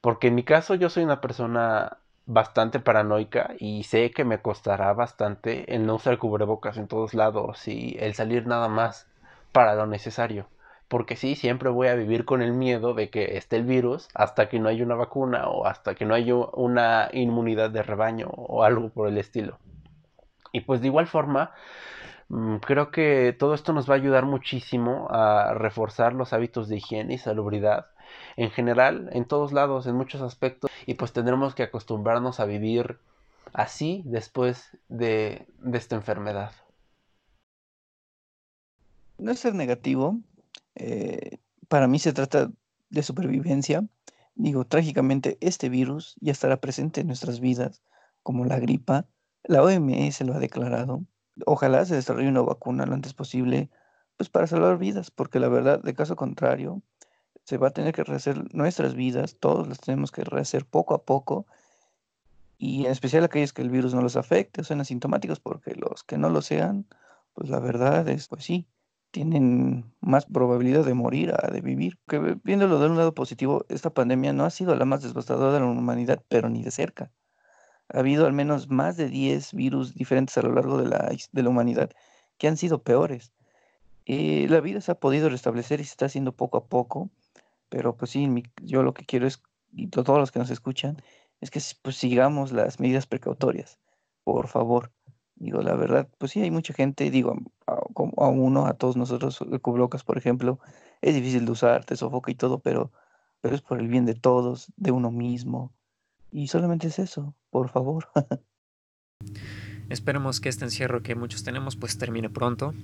Porque 0.00 0.28
en 0.28 0.34
mi 0.34 0.44
caso 0.44 0.74
yo 0.74 0.90
soy 0.90 1.04
una 1.04 1.20
persona 1.20 1.98
bastante 2.26 2.80
paranoica 2.80 3.54
y 3.58 3.84
sé 3.84 4.10
que 4.10 4.24
me 4.24 4.40
costará 4.40 4.92
bastante 4.92 5.74
el 5.74 5.86
no 5.86 5.96
usar 5.96 6.18
cubrebocas 6.18 6.76
en 6.76 6.88
todos 6.88 7.14
lados 7.14 7.66
y 7.66 7.96
el 7.98 8.14
salir 8.14 8.46
nada 8.46 8.68
más 8.68 9.08
para 9.52 9.74
lo 9.74 9.86
necesario 9.86 10.46
porque 10.90 11.14
sí, 11.14 11.36
siempre 11.36 11.70
voy 11.70 11.86
a 11.86 11.94
vivir 11.94 12.24
con 12.24 12.42
el 12.42 12.52
miedo 12.52 12.94
de 12.94 13.10
que 13.10 13.36
esté 13.36 13.54
el 13.54 13.64
virus 13.64 14.08
hasta 14.12 14.48
que 14.48 14.58
no 14.58 14.68
haya 14.68 14.84
una 14.84 14.96
vacuna 14.96 15.48
o 15.48 15.64
hasta 15.64 15.94
que 15.94 16.04
no 16.04 16.14
haya 16.14 16.34
una 16.34 17.08
inmunidad 17.12 17.70
de 17.70 17.84
rebaño 17.84 18.26
o 18.26 18.64
algo 18.64 18.88
por 18.88 19.06
el 19.06 19.16
estilo. 19.16 19.56
Y 20.52 20.62
pues 20.62 20.80
de 20.80 20.88
igual 20.88 21.06
forma, 21.06 21.52
mm, 22.28 22.56
creo 22.56 22.90
que 22.90 23.36
todo 23.38 23.54
esto 23.54 23.72
nos 23.72 23.88
va 23.88 23.94
a 23.94 23.98
ayudar 23.98 24.26
muchísimo 24.26 25.06
a 25.10 25.54
reforzar 25.54 26.12
los 26.12 26.32
hábitos 26.32 26.68
de 26.68 26.78
higiene 26.78 27.14
y 27.14 27.18
salubridad 27.18 27.86
en 28.36 28.50
general, 28.50 29.10
en 29.12 29.26
todos 29.26 29.52
lados, 29.52 29.86
en 29.86 29.94
muchos 29.94 30.22
aspectos, 30.22 30.72
y 30.86 30.94
pues 30.94 31.12
tendremos 31.12 31.54
que 31.54 31.62
acostumbrarnos 31.62 32.40
a 32.40 32.46
vivir 32.46 32.98
así 33.52 34.02
después 34.06 34.76
de, 34.88 35.46
de 35.60 35.78
esta 35.78 35.94
enfermedad. 35.94 36.50
No 39.18 39.30
es 39.30 39.38
ser 39.38 39.54
negativo, 39.54 40.18
eh, 40.74 41.38
para 41.68 41.88
mí 41.88 41.98
se 41.98 42.12
trata 42.12 42.50
de 42.90 43.02
supervivencia. 43.02 43.84
Digo, 44.34 44.64
trágicamente 44.64 45.38
este 45.40 45.68
virus 45.68 46.16
ya 46.20 46.32
estará 46.32 46.60
presente 46.60 47.00
en 47.00 47.06
nuestras 47.06 47.40
vidas, 47.40 47.82
como 48.22 48.44
la 48.44 48.58
gripa. 48.58 49.06
La 49.44 49.62
OMS 49.62 50.20
lo 50.22 50.34
ha 50.34 50.38
declarado. 50.38 51.04
Ojalá 51.46 51.84
se 51.84 51.94
desarrolle 51.94 52.28
una 52.28 52.42
vacuna 52.42 52.86
lo 52.86 52.94
antes 52.94 53.14
posible, 53.14 53.70
pues 54.16 54.28
para 54.28 54.46
salvar 54.46 54.78
vidas, 54.78 55.10
porque 55.10 55.40
la 55.40 55.48
verdad, 55.48 55.82
de 55.82 55.94
caso 55.94 56.16
contrario, 56.16 56.82
se 57.44 57.56
va 57.56 57.68
a 57.68 57.72
tener 57.72 57.94
que 57.94 58.04
rehacer 58.04 58.54
nuestras 58.54 58.94
vidas, 58.94 59.36
todos 59.40 59.66
las 59.66 59.80
tenemos 59.80 60.12
que 60.12 60.24
rehacer 60.24 60.66
poco 60.66 60.94
a 60.94 61.04
poco, 61.04 61.46
y 62.58 62.84
en 62.84 62.92
especial 62.92 63.24
aquellos 63.24 63.54
que 63.54 63.62
el 63.62 63.70
virus 63.70 63.94
no 63.94 64.02
los 64.02 64.16
afecte, 64.16 64.64
son 64.64 64.82
asintomáticos, 64.82 65.40
porque 65.40 65.74
los 65.74 66.04
que 66.04 66.18
no 66.18 66.28
lo 66.28 66.42
sean, 66.42 66.86
pues 67.32 67.48
la 67.48 67.58
verdad 67.58 68.06
es, 68.08 68.28
pues 68.28 68.44
sí, 68.44 68.66
tienen 69.10 69.92
más 70.00 70.26
probabilidad 70.26 70.84
de 70.84 70.94
morir 70.94 71.32
a 71.32 71.50
de 71.50 71.60
vivir. 71.60 71.98
Que 72.08 72.38
viéndolo 72.44 72.78
de 72.78 72.86
un 72.86 72.96
lado 72.96 73.14
positivo, 73.14 73.64
esta 73.68 73.90
pandemia 73.90 74.32
no 74.32 74.44
ha 74.44 74.50
sido 74.50 74.74
la 74.74 74.84
más 74.84 75.02
devastadora 75.02 75.52
de 75.52 75.60
la 75.60 75.66
humanidad, 75.66 76.22
pero 76.28 76.48
ni 76.48 76.62
de 76.62 76.70
cerca. 76.70 77.12
Ha 77.88 78.00
habido 78.00 78.26
al 78.26 78.32
menos 78.32 78.68
más 78.68 78.96
de 78.96 79.08
10 79.08 79.54
virus 79.54 79.94
diferentes 79.94 80.36
a 80.38 80.42
lo 80.42 80.52
largo 80.52 80.78
de 80.78 80.88
la, 80.88 81.12
de 81.32 81.42
la 81.42 81.48
humanidad 81.48 81.90
que 82.38 82.48
han 82.48 82.56
sido 82.56 82.82
peores. 82.82 83.32
Eh, 84.06 84.46
la 84.48 84.60
vida 84.60 84.80
se 84.80 84.92
ha 84.92 84.94
podido 84.96 85.28
restablecer 85.28 85.80
y 85.80 85.84
se 85.84 85.90
está 85.90 86.06
haciendo 86.06 86.32
poco 86.32 86.58
a 86.58 86.64
poco, 86.66 87.10
pero 87.68 87.96
pues 87.96 88.12
sí, 88.12 88.28
yo 88.62 88.82
lo 88.82 88.94
que 88.94 89.04
quiero 89.04 89.26
es, 89.26 89.42
y 89.72 89.88
todos 89.88 90.18
los 90.18 90.32
que 90.32 90.38
nos 90.38 90.50
escuchan, 90.50 90.96
es 91.40 91.50
que 91.50 91.60
pues 91.82 91.96
sigamos 91.96 92.52
las 92.52 92.80
medidas 92.80 93.06
precautorias, 93.06 93.78
por 94.24 94.48
favor. 94.48 94.92
Digo, 95.36 95.62
la 95.62 95.74
verdad, 95.74 96.08
pues 96.18 96.32
sí, 96.32 96.42
hay 96.42 96.50
mucha 96.50 96.74
gente, 96.74 97.10
digo, 97.10 97.36
a, 97.96 98.24
a 98.24 98.28
uno, 98.28 98.66
a 98.66 98.74
todos 98.74 98.96
nosotros, 98.96 99.40
el 99.40 99.60
cubrocas, 99.60 100.04
por 100.04 100.18
ejemplo, 100.18 100.58
es 101.00 101.14
difícil 101.14 101.44
de 101.44 101.52
usar, 101.52 101.84
te 101.84 101.96
sofoca 101.96 102.30
y 102.30 102.34
todo, 102.34 102.60
pero, 102.60 102.92
pero 103.40 103.54
es 103.54 103.62
por 103.62 103.78
el 103.80 103.88
bien 103.88 104.06
de 104.06 104.14
todos, 104.14 104.72
de 104.76 104.90
uno 104.90 105.10
mismo. 105.10 105.72
Y 106.30 106.48
solamente 106.48 106.88
es 106.88 106.98
eso, 106.98 107.34
por 107.50 107.68
favor. 107.68 108.08
Esperemos 109.88 110.40
que 110.40 110.48
este 110.48 110.64
encierro 110.64 111.02
que 111.02 111.14
muchos 111.14 111.42
tenemos 111.42 111.74
pues 111.76 111.98
termine 111.98 112.30
pronto 112.30 112.74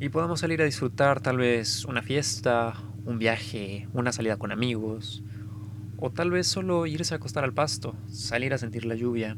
y 0.00 0.08
podamos 0.08 0.40
salir 0.40 0.62
a 0.62 0.64
disfrutar 0.64 1.20
tal 1.20 1.36
vez 1.36 1.84
una 1.84 2.02
fiesta, 2.02 2.72
un 3.04 3.18
viaje, 3.18 3.86
una 3.92 4.12
salida 4.12 4.38
con 4.38 4.50
amigos 4.50 5.22
o 5.98 6.10
tal 6.10 6.30
vez 6.30 6.48
solo 6.48 6.86
irse 6.86 7.14
a 7.14 7.18
acostar 7.18 7.44
al 7.44 7.52
pasto, 7.52 7.94
salir 8.08 8.52
a 8.54 8.58
sentir 8.58 8.84
la 8.84 8.96
lluvia, 8.96 9.36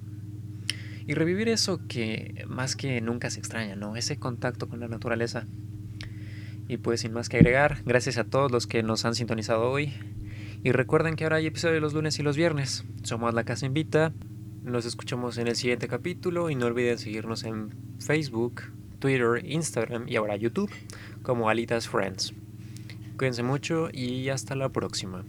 y 1.07 1.15
revivir 1.15 1.49
eso 1.49 1.81
que 1.87 2.45
más 2.49 2.77
que 2.77 3.01
nunca 3.01 3.31
se 3.31 3.39
extraña, 3.39 3.77
¿no? 3.77 3.97
Ese 3.97 4.17
contacto 4.17 4.69
con 4.69 4.81
la 4.81 4.89
naturaleza. 4.89 5.47
Y 6.67 6.79
pues 6.79 7.01
sin 7.01 7.13
más 7.13 7.29
que 7.29 7.37
agregar, 7.37 7.83
gracias 7.85 8.17
a 8.17 8.25
todos 8.25 8.51
los 8.51 8.67
que 8.67 8.83
nos 8.83 9.05
han 9.05 9.15
sintonizado 9.15 9.71
hoy. 9.71 9.93
Y 10.63 10.73
recuerden 10.73 11.15
que 11.15 11.25
ahora 11.25 11.37
hay 11.37 11.47
episodios 11.47 11.83
los 11.83 11.93
lunes 11.93 12.19
y 12.19 12.23
los 12.23 12.37
viernes. 12.37 12.85
Somos 13.03 13.35
La 13.35 13.45
Casa 13.45 13.67
Invita. 13.67 14.15
Nos 14.63 14.87
escuchamos 14.87 15.37
en 15.37 15.47
el 15.47 15.57
siguiente 15.57 15.89
capítulo 15.89 16.49
y 16.49 16.55
no 16.55 16.65
olviden 16.65 16.97
seguirnos 16.97 17.45
en 17.45 17.75
Facebook, 17.99 18.63
Twitter, 18.99 19.45
Instagram 19.45 20.09
y 20.09 20.17
ahora 20.17 20.37
YouTube 20.37 20.71
como 21.23 21.51
Alitas 21.51 21.87
Friends. 21.87 22.33
Cuídense 23.19 23.43
mucho 23.43 23.91
y 23.93 24.31
hasta 24.31 24.55
la 24.55 24.71
próxima. 24.71 25.23